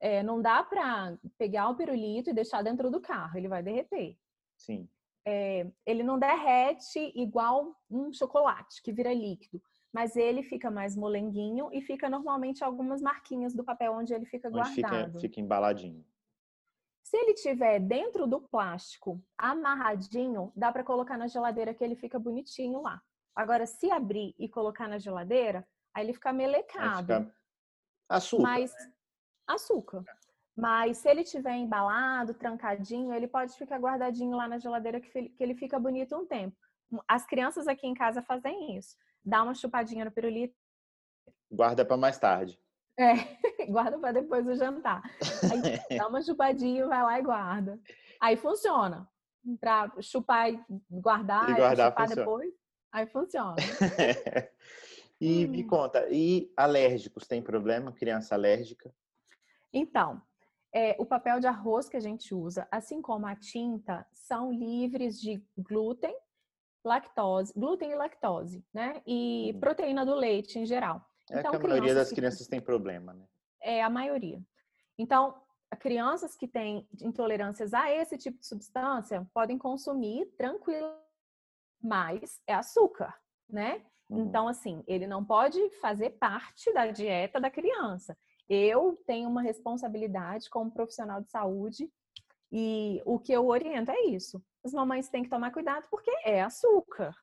É, 0.00 0.22
não 0.22 0.40
dá 0.40 0.62
para 0.62 1.18
pegar 1.36 1.68
o 1.68 1.76
pirulito 1.76 2.30
e 2.30 2.34
deixar 2.34 2.62
dentro 2.62 2.90
do 2.90 3.00
carro, 3.00 3.36
ele 3.36 3.48
vai 3.48 3.62
derreter. 3.62 4.16
Sim. 4.56 4.88
É, 5.26 5.68
ele 5.84 6.04
não 6.04 6.18
derrete 6.18 7.12
igual 7.16 7.74
um 7.90 8.12
chocolate 8.12 8.80
que 8.80 8.92
vira 8.92 9.12
líquido, 9.12 9.60
mas 9.92 10.16
ele 10.16 10.42
fica 10.42 10.70
mais 10.70 10.96
molenguinho 10.96 11.70
e 11.72 11.80
fica 11.80 12.08
normalmente 12.08 12.62
algumas 12.62 13.00
marquinhas 13.00 13.54
do 13.54 13.64
papel 13.64 13.92
onde 13.92 14.12
ele 14.12 14.26
fica 14.26 14.48
onde 14.48 14.58
guardado. 14.58 15.06
Fica, 15.06 15.20
fica 15.20 15.40
embaladinho. 15.40 16.04
Se 17.02 17.16
ele 17.16 17.34
tiver 17.34 17.78
dentro 17.78 18.26
do 18.26 18.40
plástico, 18.40 19.22
amarradinho, 19.38 20.52
dá 20.56 20.72
para 20.72 20.82
colocar 20.82 21.16
na 21.16 21.28
geladeira 21.28 21.72
que 21.72 21.84
ele 21.84 21.94
fica 21.94 22.18
bonitinho 22.18 22.82
lá. 22.82 23.00
Agora, 23.34 23.64
se 23.64 23.90
abrir 23.90 24.34
e 24.38 24.48
colocar 24.48 24.88
na 24.88 24.98
geladeira, 24.98 25.66
aí 25.94 26.04
ele 26.04 26.14
fica 26.14 26.32
melecado. 26.32 27.00
Fica 27.02 27.34
açúcar. 28.08 28.42
Mas 28.42 28.72
né? 28.72 28.92
açúcar. 29.46 30.04
Mas 30.56 30.98
se 30.98 31.08
ele 31.08 31.22
tiver 31.22 31.54
embalado, 31.54 32.34
trancadinho, 32.34 33.12
ele 33.12 33.28
pode 33.28 33.54
ficar 33.56 33.78
guardadinho 33.78 34.36
lá 34.36 34.48
na 34.48 34.58
geladeira 34.58 35.00
que 35.00 35.32
ele 35.38 35.54
fica 35.54 35.78
bonito 35.78 36.16
um 36.16 36.26
tempo. 36.26 36.56
As 37.06 37.26
crianças 37.26 37.68
aqui 37.68 37.86
em 37.86 37.94
casa 37.94 38.22
fazem 38.22 38.76
isso. 38.76 38.96
Dá 39.26 39.42
uma 39.42 39.54
chupadinha 39.54 40.04
no 40.04 40.12
pirulito. 40.12 40.54
Guarda 41.50 41.84
para 41.84 41.96
mais 41.96 42.16
tarde. 42.16 42.56
É, 42.96 43.14
guarda 43.68 43.98
para 43.98 44.12
depois 44.12 44.44
do 44.44 44.54
jantar. 44.54 45.02
Aí 45.50 45.98
dá 45.98 46.06
uma 46.06 46.22
chupadinha, 46.22 46.86
vai 46.86 47.02
lá 47.02 47.18
e 47.18 47.22
guarda. 47.22 47.80
Aí 48.20 48.36
funciona. 48.36 49.08
Para 49.60 49.92
chupar 50.00 50.52
e 50.52 50.64
guardar, 50.90 51.50
e 51.50 51.54
guardar 51.54 51.90
chupar 51.90 52.08
funciona. 52.08 52.14
depois, 52.14 52.54
aí 52.92 53.06
funciona. 53.06 53.56
e 55.20 55.44
hum. 55.44 55.50
me 55.50 55.64
conta, 55.64 56.06
e 56.10 56.52
alérgicos, 56.56 57.26
tem 57.26 57.42
problema? 57.42 57.92
Criança 57.92 58.34
alérgica? 58.34 58.92
Então, 59.72 60.20
é, 60.72 60.96
o 60.98 61.06
papel 61.06 61.38
de 61.38 61.46
arroz 61.46 61.88
que 61.88 61.96
a 61.96 62.00
gente 62.00 62.34
usa, 62.34 62.66
assim 62.70 63.00
como 63.00 63.26
a 63.26 63.36
tinta, 63.36 64.06
são 64.12 64.52
livres 64.52 65.20
de 65.20 65.40
glúten, 65.56 66.14
lactose, 66.86 67.52
glúten 67.54 67.90
e 67.90 67.94
lactose, 67.96 68.64
né? 68.72 69.02
E 69.06 69.52
hum. 69.54 69.60
proteína 69.60 70.06
do 70.06 70.14
leite 70.14 70.58
em 70.58 70.64
geral. 70.64 71.04
É 71.30 71.40
então, 71.40 71.50
que 71.50 71.56
a 71.56 71.60
maioria 71.60 71.94
das 71.94 72.12
crianças 72.12 72.46
tem 72.46 72.60
problema, 72.60 73.12
né? 73.12 73.26
É 73.60 73.82
a 73.82 73.90
maioria. 73.90 74.40
Então, 74.96 75.34
crianças 75.80 76.36
que 76.36 76.46
têm 76.46 76.88
intolerâncias 77.02 77.74
a 77.74 77.92
esse 77.92 78.16
tipo 78.16 78.38
de 78.38 78.46
substância 78.46 79.28
podem 79.34 79.58
consumir 79.58 80.26
tranquilo, 80.38 80.94
mas 81.82 82.40
é 82.46 82.54
açúcar, 82.54 83.12
né? 83.50 83.84
Uhum. 84.08 84.20
Então, 84.20 84.46
assim, 84.46 84.84
ele 84.86 85.08
não 85.08 85.24
pode 85.24 85.58
fazer 85.80 86.10
parte 86.10 86.72
da 86.72 86.86
dieta 86.86 87.40
da 87.40 87.50
criança. 87.50 88.16
Eu 88.48 88.96
tenho 89.04 89.28
uma 89.28 89.42
responsabilidade 89.42 90.48
como 90.48 90.70
profissional 90.70 91.20
de 91.20 91.28
saúde 91.28 91.90
e 92.50 93.02
o 93.04 93.18
que 93.18 93.32
eu 93.32 93.46
oriento 93.46 93.90
é 93.90 94.00
isso. 94.06 94.42
As 94.64 94.72
mamães 94.72 95.08
têm 95.08 95.22
que 95.22 95.30
tomar 95.30 95.52
cuidado 95.52 95.86
porque 95.90 96.10
é 96.24 96.42
açúcar, 96.42 97.14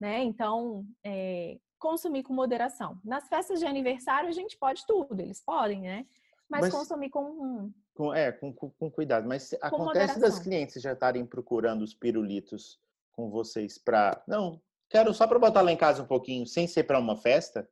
né? 0.00 0.22
Então, 0.22 0.86
é, 1.04 1.58
consumir 1.78 2.22
com 2.22 2.32
moderação. 2.32 3.00
Nas 3.04 3.28
festas 3.28 3.60
de 3.60 3.66
aniversário 3.66 4.28
a 4.28 4.32
gente 4.32 4.56
pode 4.56 4.86
tudo, 4.86 5.20
eles 5.20 5.40
podem, 5.40 5.82
né? 5.82 6.06
Mas, 6.48 6.62
Mas 6.62 6.74
consumir 6.74 7.10
com, 7.10 7.72
com 7.94 8.12
é 8.12 8.32
com, 8.32 8.52
com, 8.52 8.70
com, 8.70 8.90
cuidado. 8.90 9.28
Mas 9.28 9.50
com 9.50 9.66
acontece 9.66 9.84
moderação. 9.84 10.20
das 10.20 10.38
clientes 10.38 10.82
já 10.82 10.92
estarem 10.92 11.24
procurando 11.24 11.82
os 11.82 11.94
pirulitos 11.94 12.80
com 13.12 13.30
vocês 13.30 13.78
para 13.78 14.22
não 14.26 14.60
quero 14.88 15.14
só 15.14 15.26
para 15.26 15.38
botar 15.38 15.62
lá 15.62 15.70
em 15.70 15.76
casa 15.76 16.02
um 16.02 16.06
pouquinho, 16.06 16.46
sem 16.46 16.66
ser 16.66 16.84
para 16.84 16.98
uma 16.98 17.16
festa. 17.16 17.68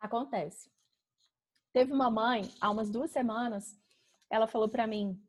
Acontece. 0.00 0.70
Teve 1.72 1.92
uma 1.92 2.10
mãe 2.10 2.50
há 2.60 2.70
umas 2.70 2.90
duas 2.90 3.10
semanas, 3.10 3.78
ela 4.30 4.46
falou 4.46 4.68
para 4.68 4.86
mim 4.86 5.20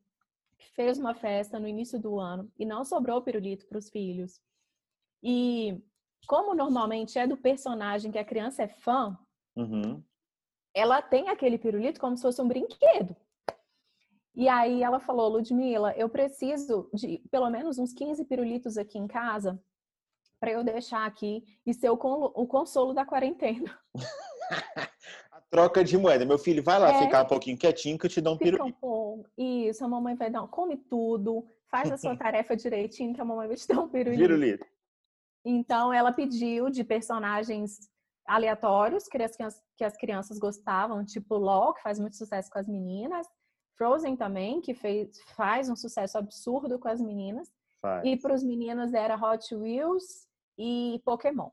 fez 0.74 0.98
uma 0.98 1.14
festa 1.14 1.58
no 1.58 1.68
início 1.68 1.98
do 1.98 2.18
ano 2.18 2.50
e 2.58 2.64
não 2.64 2.84
sobrou 2.84 3.22
pirulito 3.22 3.66
para 3.66 3.78
os 3.78 3.90
filhos. 3.90 4.40
E 5.22 5.82
como 6.26 6.54
normalmente 6.54 7.18
é 7.18 7.26
do 7.26 7.36
personagem 7.36 8.10
que 8.10 8.18
a 8.18 8.24
criança 8.24 8.62
é 8.62 8.68
fã, 8.68 9.18
uhum. 9.56 10.02
ela 10.74 11.02
tem 11.02 11.28
aquele 11.28 11.58
pirulito 11.58 12.00
como 12.00 12.16
se 12.16 12.22
fosse 12.22 12.40
um 12.40 12.48
brinquedo. 12.48 13.16
E 14.34 14.48
aí 14.48 14.82
ela 14.82 15.00
falou, 15.00 15.28
Ludmila, 15.28 15.92
eu 15.96 16.08
preciso 16.08 16.88
de 16.94 17.18
pelo 17.30 17.50
menos 17.50 17.78
uns 17.78 17.92
15 17.92 18.24
pirulitos 18.24 18.78
aqui 18.78 18.98
em 18.98 19.06
casa 19.06 19.60
para 20.38 20.52
eu 20.52 20.64
deixar 20.64 21.04
aqui 21.04 21.44
e 21.66 21.74
ser 21.74 21.90
o, 21.90 21.94
o 21.94 22.46
consolo 22.46 22.94
da 22.94 23.04
quarentena. 23.04 23.78
troca 25.50 25.84
de 25.84 25.98
moeda. 25.98 26.24
Meu 26.24 26.38
filho, 26.38 26.62
vai 26.62 26.78
lá 26.78 26.90
é, 26.90 27.02
ficar 27.02 27.24
um 27.24 27.26
pouquinho 27.26 27.58
quietinho 27.58 27.98
que 27.98 28.06
eu 28.06 28.10
te 28.10 28.20
dou 28.20 28.34
um 28.34 28.38
pirulito. 28.38 28.78
Um 28.82 29.24
Isso, 29.36 29.84
a 29.84 29.88
mamãe 29.88 30.14
vai 30.14 30.30
dar, 30.30 30.46
come 30.46 30.76
tudo, 30.76 31.44
faz 31.68 31.90
a 31.90 31.98
sua 31.98 32.16
tarefa 32.16 32.56
direitinho 32.56 33.12
que 33.12 33.20
a 33.20 33.24
mamãe 33.24 33.48
vai 33.48 33.56
te 33.56 33.66
dar 33.66 33.80
um 33.80 33.88
pirulito. 33.88 34.22
Pirulito. 34.22 34.66
Então, 35.44 35.92
ela 35.92 36.12
pediu 36.12 36.70
de 36.70 36.84
personagens 36.84 37.90
aleatórios 38.26 39.08
que 39.08 39.20
as, 39.20 39.34
crianças, 39.34 39.62
que 39.76 39.84
as 39.84 39.96
crianças 39.96 40.38
gostavam, 40.38 41.04
tipo 41.04 41.36
LOL, 41.36 41.74
que 41.74 41.82
faz 41.82 41.98
muito 41.98 42.16
sucesso 42.16 42.50
com 42.50 42.58
as 42.58 42.68
meninas, 42.68 43.26
Frozen 43.76 44.14
também, 44.14 44.60
que 44.60 44.74
fez, 44.74 45.18
faz 45.34 45.70
um 45.70 45.74
sucesso 45.74 46.18
absurdo 46.18 46.78
com 46.78 46.88
as 46.88 47.00
meninas. 47.00 47.50
Faz. 47.80 48.04
E 48.04 48.14
para 48.16 48.34
os 48.34 48.44
meninos 48.44 48.92
era 48.92 49.16
Hot 49.16 49.54
Wheels 49.54 50.28
e 50.58 51.00
Pokémon. 51.02 51.50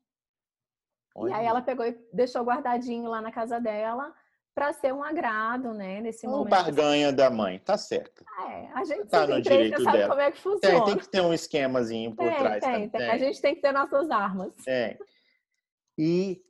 Olha. 1.18 1.32
E 1.32 1.34
aí 1.34 1.46
ela 1.48 1.62
pegou 1.62 1.86
e 1.86 1.98
deixou 2.14 2.44
guardadinho 2.44 3.10
lá 3.10 3.20
na 3.20 3.32
casa 3.32 3.60
dela 3.60 4.14
para 4.54 4.72
ser 4.74 4.94
um 4.94 5.04
agrado, 5.04 5.74
né, 5.74 6.02
nesse 6.02 6.26
um 6.28 6.32
momento. 6.32 6.50
barganha 6.50 7.12
da 7.12 7.30
mãe, 7.30 7.60
tá 7.60 7.78
certo. 7.78 8.24
É, 8.48 8.72
a 8.74 8.84
gente 8.86 9.08
tá 9.08 9.28
no 9.28 9.42
direito 9.42 9.84
sabe 9.84 9.98
dela. 9.98 10.10
como 10.10 10.22
é 10.22 10.32
que 10.32 10.40
funciona. 10.40 10.76
Tem, 10.76 10.86
tem 10.86 10.98
que 10.98 11.10
ter 11.10 11.22
um 11.22 11.34
esquemazinho 11.34 12.16
por 12.16 12.28
tem, 12.28 12.38
trás. 12.38 12.64
Tem, 12.64 12.90
tem, 12.90 13.10
A 13.10 13.18
gente 13.18 13.42
tem 13.42 13.56
que 13.56 13.62
ter 13.62 13.72
nossas 13.72 14.10
armas. 14.10 14.54
É. 14.68 14.98
E 15.98 16.42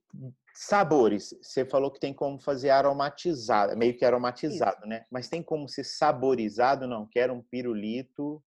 sabores, 0.54 1.34
você 1.42 1.66
falou 1.66 1.92
que 1.92 2.00
tem 2.00 2.14
como 2.14 2.40
fazer 2.40 2.70
aromatizado, 2.70 3.76
meio 3.78 3.98
que 3.98 4.04
aromatizado, 4.06 4.80
Isso. 4.80 4.88
né? 4.88 5.06
Mas 5.12 5.30
tem 5.30 5.44
como 5.44 5.68
ser 5.68 5.84
saborizado? 5.84 6.88
Não, 6.88 7.06
quero 7.06 7.34
um 7.34 7.42
pirulito, 7.42 8.44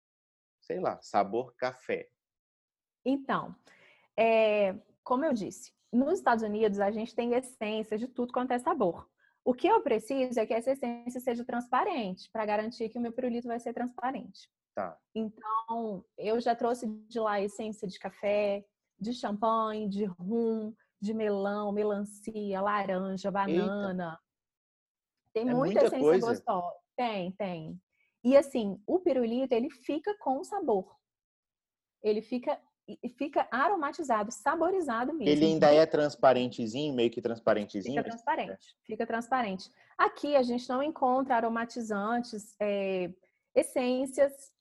sei 0.61 0.81
lá, 0.81 1.01
sabor 1.01 1.55
café. 1.57 2.09
Então, 3.05 3.55
é, 4.17 4.75
como 5.05 5.25
eu 5.25 5.33
disse, 5.33 5.74
nos 5.95 6.19
Estados 6.19 6.43
Unidos 6.43 6.81
a 6.81 6.91
gente 6.91 7.15
tem 7.15 7.35
essência 7.35 7.97
de 7.97 8.09
tudo 8.09 8.33
quanto 8.33 8.53
é 8.53 8.59
sabor. 8.59 9.09
O 9.45 9.55
que 9.55 9.67
eu 9.67 9.81
preciso 9.83 10.41
é 10.41 10.47
que 10.47 10.55
essa 10.55 10.73
essência 10.73 11.21
seja 11.21 11.45
transparente, 11.45 12.31
para 12.33 12.47
garantir 12.47 12.89
que 12.89 12.99
o 12.99 13.01
meu 13.01 13.13
pirulito 13.13 13.47
vai 13.47 13.61
ser 13.61 13.73
transparente. 13.75 14.51
Tá. 14.75 14.99
Então, 15.15 16.05
eu 16.19 16.41
já 16.41 16.57
trouxe 16.57 16.87
de 16.87 17.21
lá 17.21 17.41
essência 17.41 17.87
de 17.87 17.99
café, 17.99 18.65
de 18.99 19.13
champanhe, 19.13 19.89
de 19.89 20.05
rum, 20.05 20.75
de 21.01 21.15
melão, 21.15 21.71
melancia, 21.71 22.61
laranja, 22.61 23.31
banana. 23.31 24.13
Eita. 24.13 24.25
Tem 25.35 25.49
é 25.49 25.55
muita, 25.55 25.81
muita 25.81 25.87
essência 25.87 26.01
coisa. 26.01 26.27
gostosa. 26.27 26.77
Tem, 26.97 27.33
tem. 27.33 27.81
E 28.25 28.37
assim, 28.37 28.81
o 28.87 28.99
pirulito, 29.01 29.53
ele 29.53 29.69
fica 29.69 30.17
com 30.19 30.43
sabor. 30.43 30.97
Ele 32.03 32.23
fica 32.23 32.59
fica 33.17 33.49
aromatizado, 33.51 34.31
saborizado 34.31 35.13
mesmo. 35.13 35.29
Ele 35.29 35.47
ainda 35.47 35.73
é 35.73 35.87
transparentezinho, 35.87 36.95
meio 36.95 37.11
que 37.11 37.23
transparentezinho? 37.23 38.03
Fica 38.03 38.11
transparente, 38.11 38.77
fica 38.85 39.07
transparente. 39.07 39.71
Aqui 39.97 40.37
a 40.37 40.43
gente 40.43 40.69
não 40.69 40.83
encontra 40.83 41.37
aromatizantes, 41.37 42.55
é, 42.61 43.11
essências 43.55 44.53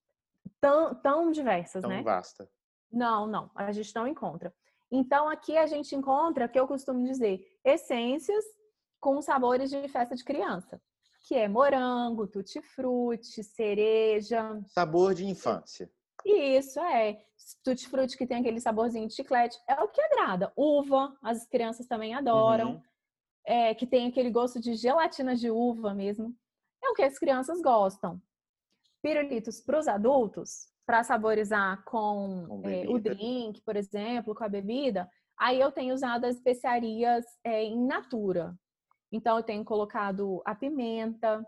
tão, 0.61 0.95
tão 0.95 1.31
diversas, 1.31 1.81
tão 1.81 1.89
né? 1.89 1.97
Tão 1.97 2.03
vasta. 2.05 2.49
Não, 2.91 3.27
não, 3.27 3.51
a 3.55 3.71
gente 3.71 3.93
não 3.95 4.07
encontra. 4.07 4.53
Então 4.91 5.27
aqui 5.27 5.57
a 5.57 5.65
gente 5.65 5.95
encontra, 5.95 6.47
que 6.47 6.59
eu 6.59 6.67
costumo 6.67 7.03
dizer, 7.03 7.59
essências 7.63 8.45
com 8.99 9.21
sabores 9.21 9.69
de 9.69 9.85
festa 9.89 10.15
de 10.15 10.23
criança, 10.23 10.79
que 11.27 11.35
é 11.35 11.47
morango, 11.47 12.27
tutti-frutti, 12.27 13.43
cereja. 13.43 14.61
Sabor 14.67 15.13
de 15.13 15.25
infância. 15.25 15.91
Isso, 16.25 16.79
é. 16.79 17.21
Tutti-frutti 17.63 18.17
que 18.17 18.25
tem 18.25 18.39
aquele 18.39 18.59
saborzinho 18.59 19.07
de 19.07 19.13
chiclete. 19.13 19.57
É 19.67 19.81
o 19.81 19.87
que 19.87 20.01
agrada. 20.01 20.51
Uva, 20.55 21.17
as 21.21 21.45
crianças 21.45 21.85
também 21.85 22.13
adoram. 22.13 22.75
Uhum. 22.75 22.81
É, 23.45 23.75
que 23.75 23.85
tem 23.85 24.07
aquele 24.07 24.31
gosto 24.31 24.59
de 24.59 24.73
gelatina 24.75 25.35
de 25.35 25.51
uva 25.51 25.93
mesmo. 25.93 26.33
É 26.81 26.89
o 26.89 26.93
que 26.93 27.03
as 27.03 27.19
crianças 27.19 27.61
gostam. 27.61 28.21
Pirulitos 29.01 29.59
para 29.59 29.79
os 29.79 29.87
adultos, 29.87 30.67
para 30.85 31.03
saborizar 31.03 31.83
com, 31.83 32.45
com 32.47 32.69
é, 32.69 32.87
o 32.87 32.99
drink, 32.99 33.61
por 33.61 33.75
exemplo, 33.75 34.33
com 34.33 34.43
a 34.43 34.49
bebida, 34.49 35.09
aí 35.37 35.59
eu 35.59 35.71
tenho 35.71 35.93
usado 35.93 36.25
as 36.25 36.35
especiarias 36.37 37.25
é, 37.43 37.63
em 37.63 37.85
natura. 37.85 38.57
Então, 39.11 39.37
eu 39.37 39.43
tenho 39.43 39.63
colocado 39.63 40.41
a 40.45 40.55
pimenta, 40.55 41.45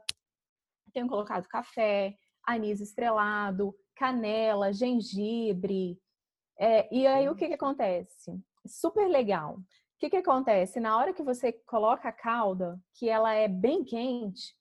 tenho 0.94 1.08
colocado 1.08 1.48
café, 1.48 2.16
anis 2.46 2.80
estrelado, 2.80 3.76
canela, 3.96 4.74
gengibre. 4.74 6.00
É, 6.60 6.94
e 6.94 7.06
aí 7.08 7.28
o 7.30 7.36
que, 7.36 7.48
que 7.48 7.54
acontece? 7.54 8.40
Super 8.66 9.08
legal. 9.08 9.56
O 9.56 9.98
que, 10.00 10.10
que 10.10 10.18
acontece? 10.18 10.80
Na 10.80 10.98
hora 10.98 11.14
que 11.14 11.24
você 11.24 11.52
coloca 11.52 12.10
a 12.10 12.12
calda, 12.12 12.80
que 12.94 13.10
ela 13.10 13.34
é 13.34 13.48
bem 13.48 13.84
quente, 13.84 14.56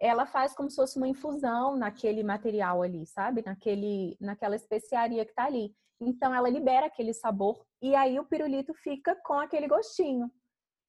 ela 0.00 0.24
faz 0.26 0.54
como 0.54 0.70
se 0.70 0.76
fosse 0.76 0.96
uma 0.96 1.08
infusão 1.08 1.76
naquele 1.76 2.22
material 2.22 2.82
ali, 2.82 3.04
sabe? 3.06 3.42
Naquele, 3.44 4.16
naquela 4.20 4.56
especiaria 4.56 5.24
que 5.26 5.34
tá 5.34 5.44
ali. 5.44 5.74
Então 6.00 6.34
ela 6.34 6.48
libera 6.48 6.86
aquele 6.86 7.12
sabor 7.12 7.62
e 7.82 7.94
aí 7.94 8.18
o 8.18 8.24
pirulito 8.24 8.72
fica 8.72 9.14
com 9.16 9.34
aquele 9.34 9.68
gostinho. 9.68 10.30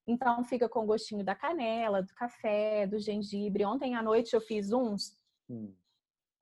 Então 0.07 0.43
fica 0.45 0.69
com 0.69 0.83
o 0.83 0.85
gostinho 0.85 1.23
da 1.23 1.35
canela, 1.35 2.01
do 2.01 2.13
café, 2.15 2.87
do 2.87 2.97
gengibre. 2.99 3.65
Ontem 3.65 3.95
à 3.95 4.01
noite 4.01 4.33
eu 4.33 4.41
fiz 4.41 4.71
uns. 4.71 5.17
Hum. 5.49 5.73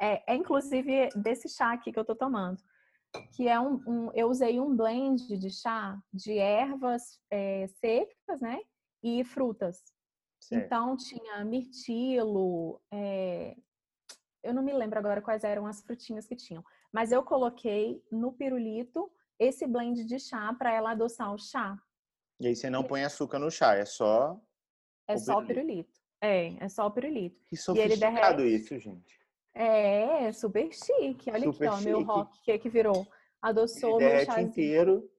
É, 0.01 0.33
é, 0.33 0.35
inclusive 0.35 1.09
desse 1.15 1.49
chá 1.49 1.73
aqui 1.73 1.91
que 1.91 1.99
eu 1.99 2.05
tô 2.05 2.15
tomando, 2.15 2.61
que 3.35 3.47
é 3.47 3.59
um, 3.59 3.81
um 3.85 4.11
eu 4.13 4.29
usei 4.29 4.59
um 4.59 4.75
blend 4.75 5.37
de 5.37 5.49
chá 5.49 6.01
de 6.13 6.37
ervas 6.37 7.19
é, 7.29 7.67
secas, 7.67 8.39
né, 8.39 8.59
e 9.03 9.23
frutas. 9.23 9.83
Certo. 10.39 10.65
Então 10.65 10.95
tinha 10.95 11.43
mirtilo, 11.43 12.81
é, 12.91 13.57
eu 14.41 14.53
não 14.53 14.63
me 14.63 14.71
lembro 14.71 14.97
agora 14.97 15.21
quais 15.21 15.43
eram 15.43 15.65
as 15.65 15.81
frutinhas 15.81 16.25
que 16.25 16.35
tinham, 16.35 16.63
mas 16.93 17.11
eu 17.11 17.21
coloquei 17.23 18.01
no 18.09 18.31
pirulito 18.31 19.11
esse 19.37 19.67
blend 19.67 20.05
de 20.05 20.19
chá 20.19 20.53
para 20.53 20.73
ela 20.73 20.91
adoçar 20.91 21.33
o 21.33 21.37
chá. 21.37 21.77
E 22.39 22.47
aí 22.47 22.55
você 22.55 22.69
não 22.69 22.83
põe 22.83 23.03
açúcar 23.03 23.37
no 23.37 23.51
chá, 23.51 23.75
é 23.75 23.85
só 23.85 24.39
é 25.09 25.15
o 25.15 25.19
só 25.19 25.41
pirulito. 25.41 25.47
pirulito. 25.47 25.99
É, 26.21 26.65
é 26.65 26.69
só 26.69 26.87
o 26.87 26.91
pirulito. 26.91 27.41
Que 27.47 27.57
sofisticado 27.57 28.45
isso, 28.45 28.77
gente. 28.77 29.18
É, 29.53 30.31
super 30.31 30.71
chique. 30.71 31.31
Olha 31.31 31.51
super 31.51 31.67
aqui, 31.67 31.73
ó, 31.73 31.77
chique. 31.77 31.89
meu 31.89 32.03
rock, 32.03 32.41
que 32.43 32.59
que 32.59 32.69
virou? 32.69 33.07
Adoçou 33.41 34.01
ele 34.01 34.25
meu 34.25 34.39
inteiro. 34.39 35.09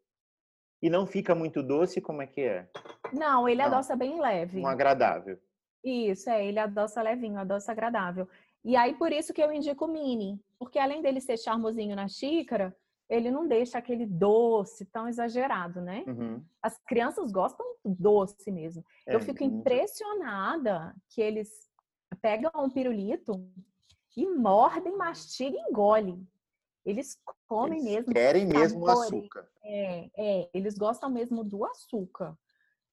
E 0.83 0.89
não 0.89 1.07
fica 1.07 1.35
muito 1.35 1.63
doce, 1.63 2.01
como 2.01 2.23
é 2.23 2.27
que 2.27 2.41
é? 2.41 2.69
Não, 3.13 3.47
ele 3.49 3.59
não. 3.59 3.67
adoça 3.67 3.95
bem 3.95 4.19
leve. 4.19 4.61
Um 4.61 4.67
agradável. 4.67 5.39
Isso, 5.85 6.31
é, 6.31 6.47
ele 6.47 6.59
adoça 6.59 7.03
levinho, 7.03 7.39
adoça 7.39 7.73
agradável. 7.73 8.27
E 8.65 8.77
aí, 8.77 8.95
por 8.95 9.13
isso 9.13 9.33
que 9.33 9.43
eu 9.43 9.53
indico 9.53 9.85
o 9.85 9.89
mini. 9.89 10.41
Porque 10.59 10.79
além 10.79 11.03
dele 11.03 11.21
ser 11.21 11.39
charmosinho 11.39 11.97
na 11.97 12.09
xícara, 12.09 12.75
ele 13.09 13.31
não 13.31 13.47
deixa 13.47 13.79
aquele 13.79 14.07
doce 14.07 14.85
tão 14.87 15.09
exagerado, 15.09 15.81
né? 15.81 16.05
Uhum. 16.07 16.43
As 16.63 16.79
crianças 16.87 17.33
gostam 17.33 17.67
do 17.85 17.95
doce 17.99 18.51
mesmo. 18.53 18.85
É, 19.07 19.15
eu 19.15 19.21
fico 19.21 19.43
impressionada 19.43 20.95
que 21.09 21.21
eles 21.21 21.69
pegam 22.23 22.51
um 22.55 22.71
pirulito 22.71 23.45
e 24.17 24.27
mordem, 24.27 24.97
mastigam 24.97 25.61
e 25.61 25.71
engolem. 25.71 26.27
Eles 26.85 27.19
comem 27.47 27.79
Eles 27.81 27.85
mesmo. 27.85 28.13
Querem 28.13 28.47
mesmo 28.47 28.81
o 28.81 28.91
açúcar. 28.91 29.49
É, 29.63 30.11
é, 30.17 30.51
eles 30.55 30.77
gostam 30.79 31.11
mesmo 31.11 31.45
do 31.45 31.65
açúcar. 31.65 32.37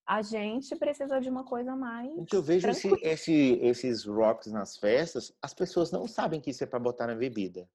A 0.05 0.21
gente 0.21 0.75
precisa 0.75 1.19
de 1.19 1.29
uma 1.29 1.43
coisa 1.43 1.75
mais. 1.75 2.09
Então, 2.17 2.39
eu 2.39 2.43
vejo 2.43 2.69
esse, 2.69 2.89
esse, 3.01 3.59
esses 3.61 4.05
rocks 4.05 4.51
nas 4.51 4.77
festas, 4.77 5.33
as 5.41 5.53
pessoas 5.53 5.91
não 5.91 6.07
sabem 6.07 6.39
que 6.39 6.49
isso 6.49 6.63
é 6.63 6.67
para 6.67 6.79
botar 6.79 7.07
na 7.07 7.15
bebida. 7.15 7.69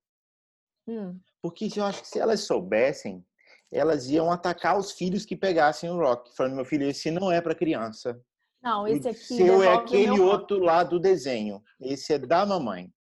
Hum. 0.86 1.18
Porque 1.40 1.68
eu 1.76 1.84
acho 1.84 2.02
que 2.02 2.08
se 2.08 2.18
elas 2.18 2.40
soubessem, 2.40 3.24
elas 3.70 4.08
iam 4.08 4.30
atacar 4.30 4.78
os 4.78 4.92
filhos 4.92 5.24
que 5.24 5.36
pegassem 5.36 5.90
o 5.90 5.96
rock, 5.96 6.34
falando: 6.34 6.56
meu 6.56 6.64
filho, 6.64 6.88
esse 6.88 7.10
não 7.10 7.30
é 7.30 7.40
para 7.40 7.54
criança. 7.54 8.20
Não, 8.62 8.84
O 8.84 8.86
esse 8.86 9.08
aqui. 9.08 9.18
seu 9.18 9.62
é 9.62 9.74
o 9.74 9.78
aquele 9.78 10.20
outro 10.20 10.58
lá 10.58 10.84
do 10.84 11.00
desenho. 11.00 11.62
Esse 11.80 12.14
é 12.14 12.18
da 12.18 12.46
mamãe. 12.46 12.92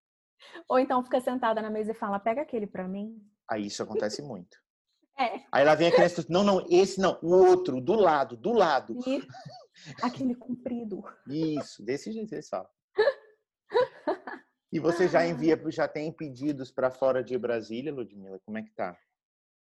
Ou 0.68 0.78
então 0.78 1.02
fica 1.02 1.20
sentada 1.20 1.60
na 1.60 1.70
mesa 1.70 1.92
e 1.92 1.94
fala: 1.94 2.18
pega 2.18 2.42
aquele 2.42 2.66
pra 2.66 2.86
mim. 2.86 3.20
Aí 3.48 3.66
isso 3.66 3.82
acontece 3.82 4.22
muito. 4.22 4.56
É. 5.18 5.42
Aí 5.52 5.62
lá 5.66 5.74
vem 5.74 5.88
a 5.88 5.92
criança, 5.92 6.24
não, 6.30 6.42
não, 6.42 6.66
esse 6.70 6.98
não, 6.98 7.18
o 7.20 7.28
outro, 7.28 7.78
do 7.78 7.92
lado, 7.92 8.38
do 8.38 8.54
lado. 8.54 8.96
E 9.06 9.20
aquele 10.02 10.34
comprido. 10.34 11.04
Isso, 11.28 11.84
desse 11.84 12.10
jeito 12.10 12.30
você 12.30 12.40
sabe. 12.40 12.68
E 14.72 14.78
você 14.78 15.08
já 15.08 15.26
envia, 15.26 15.60
já 15.66 15.88
tem 15.88 16.12
pedidos 16.12 16.70
para 16.70 16.92
fora 16.92 17.24
de 17.24 17.36
Brasília, 17.36 17.92
Ludmila? 17.92 18.38
Como 18.44 18.56
é 18.56 18.62
que 18.62 18.70
tá? 18.70 18.96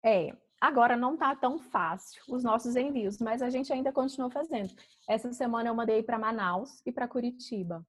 É, 0.04 0.34
agora 0.62 0.96
não 0.96 1.18
tá 1.18 1.36
tão 1.36 1.60
fácil 1.60 2.24
os 2.30 2.42
nossos 2.42 2.78
envios, 2.78 3.20
mas 3.20 3.42
a 3.42 3.50
gente 3.50 3.72
ainda 3.74 3.92
continua 3.92 4.32
fazendo. 4.32 4.74
Essa 5.08 5.32
semana 5.34 5.68
eu 5.68 5.76
mandei 5.76 6.02
para 6.02 6.18
Manaus 6.18 6.82
e 6.86 6.92
para 6.92 7.08
Curitiba. 7.08 7.86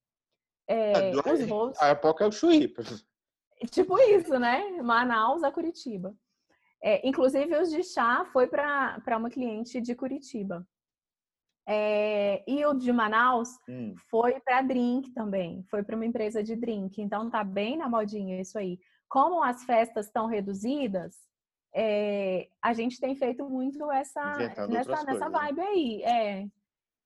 É, 0.66 0.92
Ah, 1.14 1.32
os 1.32 1.46
voos, 1.46 1.80
A 1.80 1.88
época 1.88 2.24
é 2.24 2.28
o 2.28 2.32
Chuí. 2.32 2.72
tipo 3.70 3.98
isso, 3.98 4.38
né? 4.38 4.70
Manaus 4.82 5.42
a 5.42 5.52
Curitiba. 5.52 6.14
É, 6.82 7.06
inclusive 7.06 7.56
os 7.56 7.70
de 7.70 7.82
chá 7.82 8.24
foi 8.26 8.46
para 8.46 9.16
uma 9.16 9.30
cliente 9.30 9.80
de 9.80 9.94
Curitiba. 9.94 10.66
É, 11.66 12.44
e 12.46 12.64
o 12.66 12.74
de 12.74 12.92
Manaus 12.92 13.48
Hum, 13.66 13.94
foi 14.10 14.38
para 14.40 14.60
drink 14.60 15.10
também, 15.12 15.64
foi 15.70 15.82
para 15.82 15.96
uma 15.96 16.04
empresa 16.04 16.42
de 16.42 16.54
drink. 16.54 17.00
Então 17.00 17.30
tá 17.30 17.42
bem 17.42 17.78
na 17.78 17.88
modinha 17.88 18.38
isso 18.40 18.58
aí. 18.58 18.78
Como 19.08 19.42
as 19.42 19.64
festas 19.64 20.06
estão 20.06 20.26
reduzidas, 20.26 21.16
é, 21.74 22.48
a 22.62 22.74
gente 22.74 23.00
tem 23.00 23.16
feito 23.16 23.48
muito 23.48 23.90
essa 23.90 24.36
nessa, 24.68 25.04
nessa 25.04 25.28
né? 25.28 25.30
vibe 25.30 25.60
aí. 25.60 26.02
É. 26.02 26.46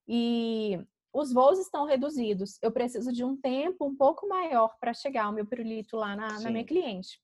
E 0.09 0.85
os 1.12 1.33
voos 1.33 1.59
estão 1.59 1.85
reduzidos. 1.85 2.59
Eu 2.62 2.71
preciso 2.71 3.12
de 3.12 3.25
um 3.25 3.37
tempo 3.37 3.87
um 3.87 3.97
pouco 3.97 4.29
maior 4.29 4.77
para 4.79 4.92
chegar 4.92 5.29
o 5.29 5.33
meu 5.33 5.47
pirulito 5.47 5.97
lá 5.97 6.14
na, 6.14 6.40
na 6.40 6.51
minha 6.51 6.64
cliente. 6.64 7.21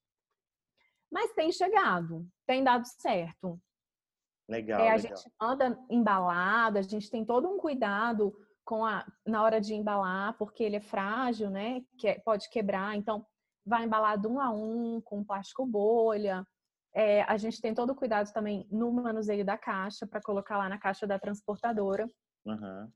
Mas 1.10 1.32
tem 1.34 1.52
chegado, 1.52 2.26
tem 2.46 2.64
dado 2.64 2.86
certo. 2.86 3.60
legal, 4.48 4.80
É, 4.80 4.90
a 4.90 4.96
legal. 4.96 5.16
gente 5.16 5.32
anda 5.40 5.78
embalado, 5.88 6.78
a 6.78 6.82
gente 6.82 7.10
tem 7.10 7.24
todo 7.24 7.48
um 7.48 7.58
cuidado 7.58 8.34
com 8.64 8.84
a, 8.84 9.06
na 9.26 9.42
hora 9.42 9.60
de 9.60 9.74
embalar, 9.74 10.36
porque 10.38 10.64
ele 10.64 10.76
é 10.76 10.80
frágil, 10.80 11.50
né? 11.50 11.82
Que 11.98 12.08
é- 12.08 12.18
pode 12.18 12.48
quebrar, 12.48 12.96
então 12.96 13.24
vai 13.64 13.84
embalado 13.84 14.28
um 14.28 14.40
a 14.40 14.50
um, 14.50 15.00
com 15.02 15.22
plástico 15.22 15.64
bolha. 15.66 16.46
É, 16.92 17.22
a 17.24 17.36
gente 17.36 17.60
tem 17.60 17.74
todo 17.74 17.90
o 17.90 17.94
cuidado 17.94 18.32
também 18.32 18.66
no 18.70 18.90
manuseio 18.92 19.44
da 19.44 19.58
caixa, 19.58 20.06
para 20.06 20.22
colocar 20.22 20.56
lá 20.56 20.68
na 20.68 20.78
caixa 20.78 21.06
da 21.06 21.18
transportadora. 21.18 22.10
Aham. 22.46 22.90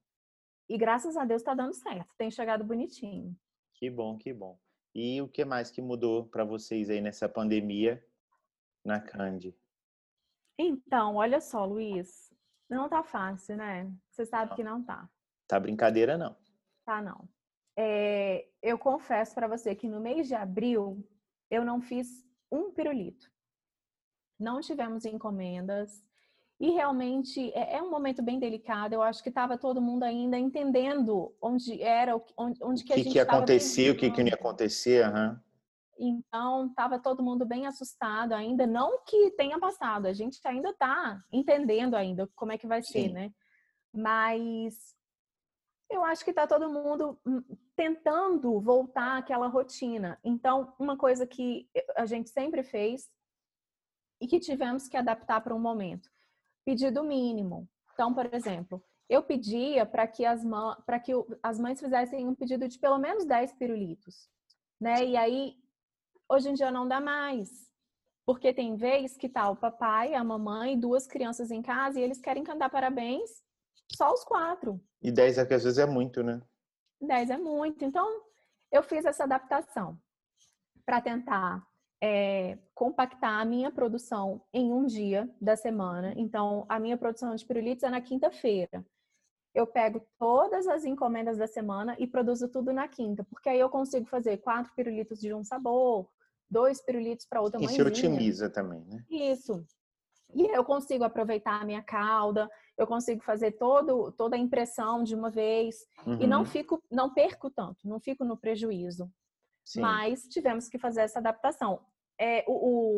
E 0.68 0.76
graças 0.76 1.16
a 1.16 1.24
Deus 1.24 1.42
tá 1.42 1.54
dando 1.54 1.72
certo, 1.74 2.14
tem 2.16 2.31
chegado 2.31 2.64
bonitinho. 2.64 3.35
Que 3.74 3.88
bom, 3.90 4.16
que 4.18 4.33
bom. 4.33 4.59
E 4.94 5.20
o 5.22 5.28
que 5.28 5.44
mais 5.44 5.70
que 5.70 5.81
mudou 5.81 6.26
para 6.26 6.44
vocês 6.44 6.90
aí 6.90 7.00
nessa 7.00 7.28
pandemia 7.28 8.04
na 8.85 9.00
Candy? 9.00 9.57
Então, 10.59 11.16
olha 11.16 11.40
só, 11.40 11.64
Luiz, 11.64 12.33
não 12.68 12.88
tá 12.88 13.02
fácil, 13.02 13.57
né? 13.57 13.90
Você 14.11 14.26
sabe 14.26 14.50
Não. 14.50 14.57
que 14.57 14.64
não 14.64 14.83
tá. 14.83 15.09
Tá 15.46 15.59
brincadeira 15.61 16.18
não. 16.18 16.37
Tá, 16.85 17.00
não. 17.00 17.28
É, 17.76 18.48
eu 18.61 18.76
confesso 18.78 19.35
para 19.35 19.46
você 19.46 19.74
que 19.74 19.88
no 19.88 20.00
mês 20.00 20.26
de 20.26 20.35
abril 20.35 21.07
eu 21.50 21.64
não 21.64 21.81
fiz 21.81 22.26
um 22.50 22.72
pirulito. 22.72 23.31
Não 24.38 24.61
tivemos 24.61 25.04
encomendas. 25.04 26.04
E 26.61 26.71
realmente 26.71 27.53
é, 27.53 27.77
é 27.77 27.83
um 27.83 27.90
momento 27.90 28.21
bem 28.23 28.38
delicado. 28.38 28.92
Eu 28.92 29.03
acho 29.03 29.23
que 29.23 29.29
estava 29.29 29.57
todo 29.57 29.81
mundo 29.81 30.03
ainda 30.03 30.37
entendendo 30.37 31.33
onde 31.40 31.81
era, 31.83 32.16
o 32.16 32.21
que- 32.21 32.35
onde, 32.37 32.62
onde 32.64 32.83
O 32.83 32.87
que 32.87 32.92
a 32.92 32.97
que, 32.97 33.03
gente 33.05 33.12
que 33.12 33.18
ia 33.18 33.23
estava 33.23 33.38
acontecer, 33.38 33.90
o 33.90 33.97
que, 33.97 34.11
que 34.11 34.21
não 34.23 34.29
ia 34.29 34.35
acontecer, 34.35 35.05
aham. 35.05 35.40
Então, 36.01 36.66
estava 36.66 36.99
todo 36.99 37.23
mundo 37.23 37.44
bem 37.44 37.66
assustado 37.66 38.33
ainda. 38.33 38.66
Não 38.66 39.03
que 39.05 39.31
tenha 39.33 39.59
passado, 39.59 40.07
a 40.07 40.12
gente 40.12 40.40
ainda 40.44 40.71
está 40.71 41.21
entendendo 41.33 41.94
ainda 41.94 42.29
como 42.35 42.53
é 42.53 42.59
que 42.59 42.66
vai 42.66 42.83
ser, 42.83 43.09
Sim. 43.09 43.12
né? 43.12 43.33
Mas 43.92 44.97
eu 45.90 46.05
acho 46.05 46.25
que 46.25 46.31
está 46.31 46.47
todo 46.47 46.68
mundo 46.71 47.18
hum, 47.27 47.42
tentando 47.75 48.61
voltar 48.61 49.18
àquela 49.18 49.47
rotina. 49.49 50.18
Então, 50.23 50.73
uma 50.79 50.97
coisa 50.97 51.27
que 51.27 51.68
a 51.97 52.05
gente 52.05 52.31
sempre 52.31 52.62
fez 52.62 53.09
e 54.21 54.27
que 54.27 54.38
tivemos 54.40 54.87
que 54.88 54.97
adaptar 54.97 55.40
para 55.40 55.55
um 55.55 55.61
momento: 55.61 56.09
pedido 56.68 57.02
mínimo. 57.02 57.66
Então, 57.94 58.12
por 58.12 58.26
exemplo, 58.35 58.85
eu 59.09 59.22
pedia 59.22 59.87
para 59.87 60.07
que, 60.07 60.26
as, 60.26 60.44
mã- 60.44 60.76
pra 60.85 61.00
que 61.00 61.12
as 61.42 61.59
mães 61.59 61.81
fizessem 61.81 62.28
um 62.28 62.35
pedido 62.35 62.68
de 62.68 62.78
pelo 62.78 62.98
menos 62.98 63.24
10 63.24 63.54
pirulitos. 63.54 64.28
Né? 64.78 65.02
E 65.02 65.16
aí, 65.16 65.57
hoje 66.28 66.50
em 66.50 66.52
dia 66.52 66.70
não 66.70 66.87
dá 66.87 67.00
mais. 67.00 67.48
Porque 68.26 68.52
tem 68.52 68.76
vez 68.76 69.16
que 69.16 69.31
tá 69.31 69.48
o 69.48 69.57
papai, 69.57 70.12
a 70.12 70.22
mamãe, 70.22 70.78
duas 70.78 71.07
crianças 71.07 71.50
em 71.50 71.62
casa 71.62 71.98
e 71.98 72.02
eles 72.02 72.20
querem 72.20 72.44
cantar 72.44 72.68
parabéns 72.68 73.42
só 73.96 74.12
os 74.12 74.22
quatro. 74.22 74.78
E 75.00 75.11
10 75.11 75.38
aqui 75.38 75.54
às 75.54 75.64
vezes 75.64 75.78
é 75.78 75.87
muito, 75.87 76.22
né? 76.22 76.38
10 77.00 77.31
é 77.31 77.38
muito. 77.38 77.83
Então, 77.83 78.07
eu 78.70 78.83
fiz 78.83 79.07
essa 79.07 79.24
adaptação 79.24 79.98
para 80.85 81.00
tentar 81.00 81.66
é, 82.01 82.59
compactar 82.75 83.41
a 83.41 83.45
minha 83.45 83.71
produção 83.71 84.41
em 84.53 84.73
um 84.73 84.87
dia 84.87 85.29
da 85.41 85.57
semana. 85.57 86.15
Então, 86.17 86.65
a 86.69 86.79
minha 86.79 86.97
produção 86.97 87.35
de 87.35 87.45
pirulitos 87.45 87.83
é 87.85 87.91
na 87.91 88.01
quinta-feira. 88.01 88.85
Eu 89.55 89.67
pego 89.67 90.07
todas 90.19 90.69
as 90.69 90.85
encomendas 90.85 91.39
da 91.39 91.47
semana 91.47 91.97
e 91.99 92.07
produzo 92.07 92.49
tudo 92.49 92.73
na 92.73 92.87
quinta, 92.87 93.25
porque 93.25 93.49
aí 93.49 93.59
eu 93.59 93.69
consigo 93.69 94.07
fazer 94.07 94.37
quatro 94.39 94.73
pirulitos 94.75 95.19
de 95.19 95.35
um 95.35 95.43
sabor, 95.43 96.09
dois 96.49 96.81
pirulitos 96.81 97.27
para 97.27 97.41
outra 97.41 97.61
E 97.61 97.69
se 97.69 97.83
otimiza 97.83 98.49
também, 98.49 98.85
né? 98.85 99.05
Isso. 99.11 99.65
E 100.35 100.47
eu 100.55 100.63
consigo 100.65 101.05
aproveitar 101.05 101.61
a 101.61 101.65
minha 101.65 101.83
calda, 101.83 102.49
eu 102.77 102.87
consigo 102.87 103.23
fazer 103.23 103.53
todo, 103.53 104.13
toda 104.13 104.37
a 104.37 104.39
impressão 104.39 105.03
de 105.03 105.15
uma 105.15 105.31
vez 105.31 105.87
e 106.21 106.27
não 106.27 106.41
Uhum, 106.41 106.47
fico, 106.47 106.83
não 106.91 107.13
perco 107.13 107.51
tanto, 107.51 107.89
não 107.89 107.99
fico 107.99 108.25
no 108.25 108.37
prejuízo. 108.37 109.11
Sim. 109.72 109.81
Mas 109.81 110.22
tivemos 110.28 110.68
que 110.68 110.78
fazer 110.78 111.02
essa 111.02 111.18
adaptação. 111.18 111.81
É, 112.20 112.44
o, 112.48 112.52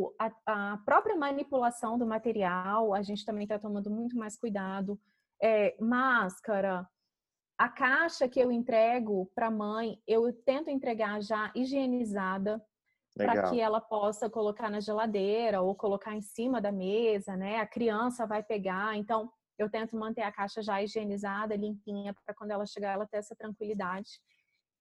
o- 0.09 0.14
a, 0.18 0.72
a 0.72 0.78
própria 0.78 1.14
manipulação 1.16 1.98
do 1.98 2.06
material, 2.06 2.94
a 2.94 3.02
gente 3.02 3.24
também 3.24 3.42
está 3.44 3.59
tomando 3.59 3.90
muito 3.90 4.16
mais 4.16 4.37
cuidado. 4.37 4.98
É, 5.42 5.76
máscara, 5.80 6.88
a 7.59 7.68
caixa 7.68 8.28
que 8.28 8.40
eu 8.40 8.50
entrego 8.50 9.30
para 9.35 9.48
a 9.48 9.50
mãe, 9.50 10.00
eu 10.06 10.33
tento 10.33 10.70
entregar 10.70 11.20
já 11.22 11.52
higienizada 11.54 12.62
para 13.16 13.35
que 13.50 13.61
ela 13.61 13.80
possa 13.80 14.30
colocar 14.30 14.70
na 14.70 14.80
geladeira 14.80 15.61
ou 15.61 15.74
colocar 15.74 16.14
em 16.14 16.22
cima 16.22 16.61
da 16.61 16.72
mesa, 16.72 17.37
né? 17.37 17.59
A 17.59 17.66
criança 17.66 18.26
vai 18.26 18.42
pegar, 18.42 18.96
então 18.96 19.30
eu 19.59 19.68
tento 19.68 19.94
manter 19.98 20.22
a 20.22 20.33
caixa 20.33 20.62
já 20.62 20.80
higienizada, 20.83 21.54
limpinha, 21.56 22.14
para 22.24 22.35
quando 22.35 22.52
ela 22.52 22.64
chegar 22.64 22.92
ela 22.92 23.06
ter 23.06 23.18
essa 23.18 23.37
tranquilidade. 23.37 24.09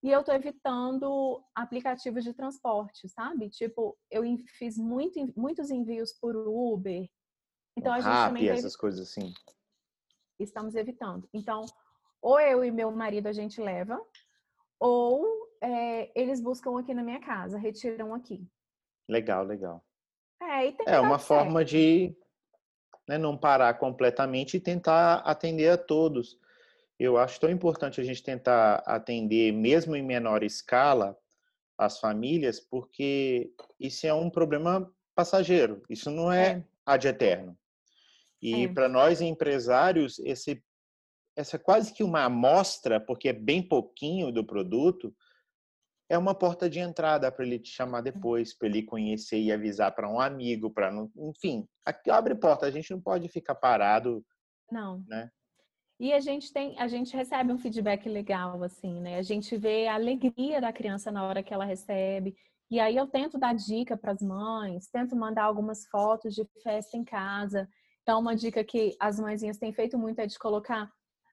E 0.02 0.10
eu 0.10 0.24
tô 0.24 0.32
evitando 0.32 1.44
aplicativos 1.54 2.24
de 2.24 2.34
transporte, 2.34 3.10
sabe? 3.10 3.50
Tipo, 3.50 3.98
eu 4.10 4.24
fiz 4.58 4.78
muito, 4.78 5.34
muitos 5.38 5.70
envios 5.70 6.14
por 6.14 6.36
Uber. 6.36 7.10
Então 7.76 7.94
a 7.94 8.00
gente 8.00 8.06
também 8.06 8.44
Rappi, 8.44 8.48
tá 8.48 8.54
essas 8.54 8.76
coisas 8.76 9.10
assim. 9.10 9.34
estamos 10.40 10.76
evitando. 10.76 11.28
Então, 11.34 11.66
ou 12.22 12.40
eu 12.40 12.64
e 12.64 12.72
meu 12.72 12.92
marido 12.92 13.28
a 13.28 13.34
gente 13.34 13.62
leva, 13.62 14.02
ou 14.80 15.50
é, 15.62 16.10
eles 16.20 16.42
buscam 16.42 16.80
aqui 16.80 16.94
na 16.94 17.04
minha 17.04 17.20
casa, 17.20 17.58
retiram 17.58 18.14
aqui. 18.14 18.48
Legal, 19.08 19.44
legal. 19.44 19.84
É, 20.42 20.68
É 20.86 21.00
uma 21.00 21.20
certo. 21.20 21.28
forma 21.28 21.66
de 21.66 22.16
né, 23.08 23.18
não 23.18 23.38
parar 23.38 23.74
completamente 23.78 24.56
e 24.56 24.62
tentar 24.62 25.16
atender 25.26 25.70
a 25.70 25.78
todos. 25.78 26.40
Eu 27.00 27.18
acho 27.18 27.40
tão 27.40 27.50
importante 27.50 28.02
a 28.02 28.04
gente 28.04 28.22
tentar 28.22 28.84
atender, 28.86 29.54
mesmo 29.54 29.96
em 29.96 30.04
menor 30.04 30.44
escala, 30.44 31.18
as 31.78 31.98
famílias, 32.00 32.60
porque 32.60 33.54
isso 33.80 34.06
é 34.06 34.14
um 34.14 34.30
problema 34.30 34.94
passageiro. 35.16 35.82
Isso 35.90 36.12
não 36.12 36.32
é, 36.32 36.52
É. 36.52 36.64
ad 36.86 37.08
eterno. 37.08 37.58
E 38.42 38.66
É. 38.66 38.68
para 38.68 38.90
nós 38.90 39.22
empresários, 39.22 40.20
esse, 40.20 40.62
essa 41.38 41.56
é 41.56 41.60
quase 41.60 41.94
que 41.94 42.04
uma 42.04 42.26
amostra, 42.26 43.00
porque 43.00 43.30
é 43.30 43.34
bem 43.34 43.62
pouquinho 43.62 44.30
do 44.32 44.46
produto, 44.46 45.16
é 46.10 46.18
uma 46.18 46.34
porta 46.36 46.70
de 46.70 46.80
entrada 46.80 47.32
para 47.32 47.46
ele 47.46 47.60
te 47.60 47.70
chamar 47.70 48.02
depois, 48.02 48.54
para 48.54 48.68
ele 48.68 48.84
conhecer 48.84 49.40
e 49.40 49.52
avisar 49.52 49.94
para 49.94 50.10
um 50.10 50.20
amigo, 50.20 50.70
para 50.72 50.92
enfim, 51.16 51.66
aqui 51.86 52.10
abre 52.10 52.36
porta. 52.36 52.66
A 52.66 52.72
gente 52.72 52.90
não 52.92 53.00
pode 53.00 53.30
ficar 53.30 53.56
parado, 53.56 54.26
não. 54.72 55.04
né? 55.08 55.30
E 56.00 56.14
a 56.14 56.20
gente 56.22 56.54
tem, 56.54 56.80
a 56.80 56.88
gente 56.88 57.16
recebe 57.16 57.52
um 57.52 57.58
feedback 57.58 58.08
legal, 58.08 58.64
assim, 58.64 59.02
né? 59.02 59.18
A 59.18 59.22
gente 59.22 59.58
vê 59.58 59.86
a 59.88 59.96
alegria 59.96 60.62
da 60.62 60.72
criança 60.72 61.12
na 61.12 61.26
hora 61.26 61.44
que 61.44 61.54
ela 61.54 61.66
recebe. 61.66 62.36
E 62.72 62.80
aí 62.80 62.96
eu 62.96 63.06
tento 63.06 63.38
dar 63.38 63.54
dica 63.54 63.98
para 63.98 64.14
as 64.14 64.22
mães, 64.22 64.88
tento 64.88 65.16
mandar 65.16 65.44
algumas 65.44 65.86
fotos 65.88 66.34
de 66.34 66.48
festa 66.64 66.96
em 66.96 67.04
casa. 67.04 67.68
Então, 68.02 68.22
uma 68.22 68.36
dica 68.36 68.64
que 68.64 68.96
as 69.00 69.20
mãezinhas 69.20 69.58
têm 69.58 69.74
feito 69.74 69.98
muito 69.98 70.20
é 70.20 70.26
de 70.26 70.40
colocar 70.40 70.90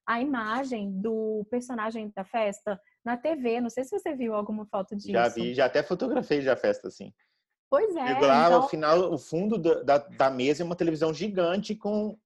a 0.06 0.20
imagem 0.20 1.00
do 1.00 1.46
personagem 1.48 2.12
da 2.14 2.24
festa 2.24 2.80
na 3.04 3.16
TV. 3.16 3.60
Não 3.60 3.70
sei 3.70 3.84
se 3.84 3.96
você 3.96 4.14
viu 4.16 4.34
alguma 4.34 4.66
foto 4.66 4.96
disso. 4.96 5.12
Já 5.12 5.28
vi, 5.28 5.54
já 5.54 5.66
até 5.66 5.82
fotografei 5.82 6.40
já 6.40 6.54
a 6.54 6.56
festa 6.56 6.88
assim. 6.88 7.12
Pois 7.70 7.94
é. 7.94 8.06
Chego 8.08 8.26
lá, 8.26 8.46
então... 8.46 8.62
ao 8.62 8.68
final, 8.68 9.12
o 9.12 9.18
fundo 9.18 9.58
da, 9.58 9.98
da 9.98 10.30
mesa 10.30 10.62
é 10.62 10.66
uma 10.66 10.76
televisão 10.76 11.12
gigante 11.12 11.74
com 11.74 12.18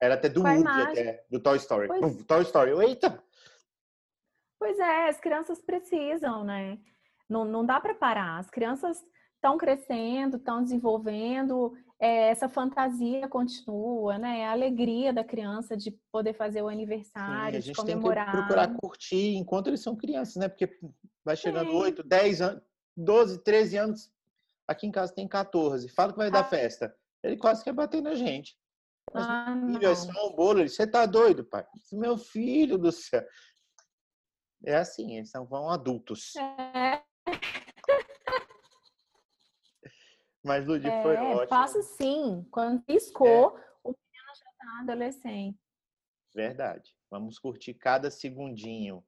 era 0.00 0.14
até 0.14 0.28
do 0.28 0.42
Woody, 0.42 0.66
até, 0.66 1.24
do 1.30 1.40
Toy 1.40 1.56
Story. 1.58 1.88
Pois... 1.88 2.24
Toy 2.24 2.42
Story, 2.42 2.70
eita! 2.86 3.22
Pois 4.58 4.78
é, 4.78 5.08
as 5.08 5.20
crianças 5.20 5.60
precisam, 5.60 6.44
né? 6.44 6.78
Não, 7.28 7.44
não 7.44 7.64
dá 7.64 7.80
para 7.80 7.94
parar. 7.94 8.38
As 8.38 8.50
crianças 8.50 9.02
estão 9.36 9.56
crescendo, 9.56 10.36
estão 10.36 10.62
desenvolvendo, 10.62 11.72
é, 11.98 12.28
essa 12.28 12.48
fantasia 12.48 13.28
continua, 13.28 14.18
né? 14.18 14.46
A 14.46 14.52
alegria 14.52 15.12
da 15.12 15.22
criança 15.22 15.76
de 15.76 15.90
poder 16.10 16.34
fazer 16.34 16.62
o 16.62 16.68
aniversário, 16.68 17.52
Sim, 17.52 17.58
a 17.58 17.60
gente 17.60 17.74
de 17.74 17.80
comemorar. 17.80 18.24
Tem 18.24 18.34
que 18.34 18.38
procurar 18.38 18.74
curtir 18.76 19.36
enquanto 19.36 19.68
eles 19.68 19.82
são 19.82 19.94
crianças, 19.94 20.36
né? 20.36 20.48
Porque 20.48 20.78
vai 21.24 21.36
chegando 21.36 21.70
Sim. 21.70 21.76
8, 21.76 22.02
10 22.02 22.42
anos, 22.42 22.62
12, 22.96 23.44
13 23.44 23.76
anos. 23.76 24.12
Aqui 24.66 24.86
em 24.86 24.90
casa 24.90 25.14
tem 25.14 25.28
14. 25.28 25.88
Fala 25.88 26.12
que 26.12 26.18
vai 26.18 26.28
ah. 26.28 26.30
dar 26.30 26.44
festa. 26.44 26.94
Ele 27.22 27.36
quase 27.36 27.62
quer 27.62 27.72
bater 27.72 28.00
na 28.02 28.14
gente. 28.14 28.56
Mas, 29.12 29.26
ah, 29.26 29.56
filho, 29.66 29.88
é 29.88 29.94
só 29.94 30.28
um 30.28 30.34
bolo. 30.34 30.68
Você 30.68 30.86
tá 30.86 31.04
doido, 31.06 31.44
pai? 31.44 31.66
Meu 31.92 32.16
filho 32.16 32.78
do 32.78 32.92
céu. 32.92 33.26
É 34.64 34.76
assim, 34.76 35.16
eles 35.16 35.30
são 35.30 35.46
vão 35.46 35.68
adultos. 35.68 36.34
É. 36.36 37.02
Mas, 40.42 40.66
Ludi, 40.66 40.88
é, 40.88 41.02
foi 41.02 41.16
ótimo. 41.16 41.48
Faço 41.48 41.82
sim. 41.82 42.46
Quando 42.50 42.82
piscou, 42.82 43.58
é. 43.58 43.64
o 43.84 43.88
menino 43.88 44.34
já 44.36 44.50
tá 44.58 44.80
adolescente. 44.80 45.58
Verdade. 46.34 46.94
Vamos 47.10 47.38
curtir 47.38 47.74
cada 47.74 48.10
segundinho. 48.10 49.04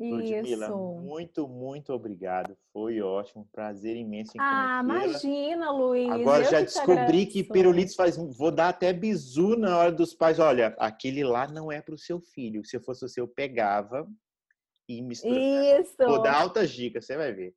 Ludmila, 0.00 0.66
Isso. 0.66 0.76
muito, 0.76 1.46
muito 1.46 1.92
obrigado. 1.92 2.56
Foi 2.72 3.02
ótimo, 3.02 3.46
prazer 3.52 3.96
imenso 3.96 4.32
em 4.34 4.40
Ah, 4.40 4.80
imagina, 4.82 5.70
Luiz. 5.70 6.10
Agora 6.10 6.44
eu 6.44 6.50
já 6.50 6.60
descobri 6.62 7.26
que 7.26 7.44
pirulitos 7.44 7.94
faz. 7.94 8.16
Vou 8.16 8.50
dar 8.50 8.70
até 8.70 8.92
bizu 8.92 9.56
na 9.56 9.76
hora 9.76 9.92
dos 9.92 10.14
pais. 10.14 10.38
Olha, 10.38 10.74
aquele 10.78 11.22
lá 11.22 11.46
não 11.46 11.70
é 11.70 11.82
para 11.82 11.94
o 11.94 11.98
seu 11.98 12.18
filho. 12.18 12.64
Se 12.64 12.76
eu 12.76 12.80
fosse 12.80 13.02
você, 13.02 13.20
eu 13.20 13.28
pegava 13.28 14.08
e 14.88 15.02
misturava. 15.02 15.40
Isso. 15.80 15.96
Vou 15.98 16.22
dar 16.22 16.40
altas 16.40 16.70
dicas, 16.70 17.04
você 17.04 17.16
vai 17.16 17.32
ver. 17.32 17.54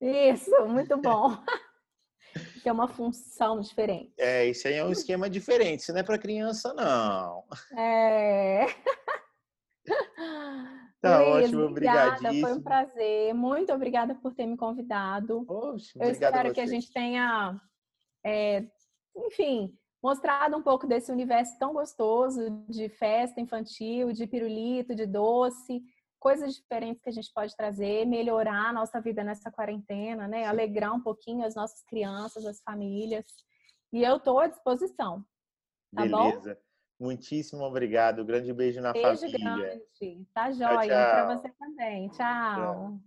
Isso, 0.00 0.50
muito 0.66 0.96
bom. 0.96 1.36
Tem 2.62 2.72
uma 2.72 2.88
função 2.88 3.60
diferente. 3.60 4.12
É, 4.18 4.46
isso 4.46 4.66
aí 4.66 4.74
é 4.74 4.84
um 4.84 4.92
esquema 4.92 5.28
diferente. 5.28 5.80
Isso 5.80 5.92
não 5.92 6.00
é 6.00 6.02
para 6.02 6.18
criança, 6.18 6.74
não. 6.74 7.44
É. 7.78 8.66
Tá 11.00 11.18
Luiz, 11.20 11.46
ótimo, 11.46 11.62
obrigada. 11.64 12.32
Foi 12.40 12.52
um 12.52 12.62
prazer. 12.62 13.34
Muito 13.34 13.72
obrigada 13.72 14.14
por 14.14 14.34
ter 14.34 14.46
me 14.46 14.56
convidado. 14.56 15.44
Poxa, 15.44 15.98
Eu 16.00 16.10
espero 16.10 16.52
que 16.52 16.60
a 16.60 16.66
gente 16.66 16.92
tenha, 16.92 17.60
é, 18.24 18.66
enfim, 19.16 19.76
mostrado 20.02 20.56
um 20.56 20.62
pouco 20.62 20.86
desse 20.86 21.12
universo 21.12 21.58
tão 21.58 21.72
gostoso 21.72 22.64
de 22.68 22.88
festa 22.88 23.40
infantil, 23.40 24.12
de 24.12 24.26
pirulito, 24.26 24.94
de 24.94 25.06
doce, 25.06 25.82
coisas 26.18 26.54
diferentes 26.54 27.02
que 27.02 27.08
a 27.08 27.12
gente 27.12 27.32
pode 27.32 27.54
trazer, 27.54 28.06
melhorar 28.06 28.70
a 28.70 28.72
nossa 28.72 29.00
vida 29.00 29.22
nessa 29.22 29.50
quarentena, 29.50 30.26
né? 30.26 30.42
Sim. 30.42 30.48
Alegrar 30.48 30.94
um 30.94 31.00
pouquinho 31.00 31.44
as 31.44 31.54
nossas 31.54 31.82
crianças, 31.84 32.44
as 32.46 32.60
famílias. 32.62 33.24
E 33.92 34.02
eu 34.02 34.16
estou 34.16 34.38
à 34.38 34.46
disposição. 34.46 35.24
Tá 35.94 36.02
Beleza. 36.02 36.54
Bom? 36.54 36.65
Muitíssimo 36.98 37.62
obrigado. 37.64 38.24
Grande 38.24 38.52
beijo 38.52 38.80
na 38.80 38.92
beijo 38.92 39.20
família. 39.20 39.38
Beijo 39.38 39.82
grande. 39.98 40.26
Tá 40.32 40.50
joia. 40.50 40.86
Para 40.88 41.36
você 41.36 41.48
também. 41.58 42.08
tchau. 42.08 42.16
tchau. 42.16 43.00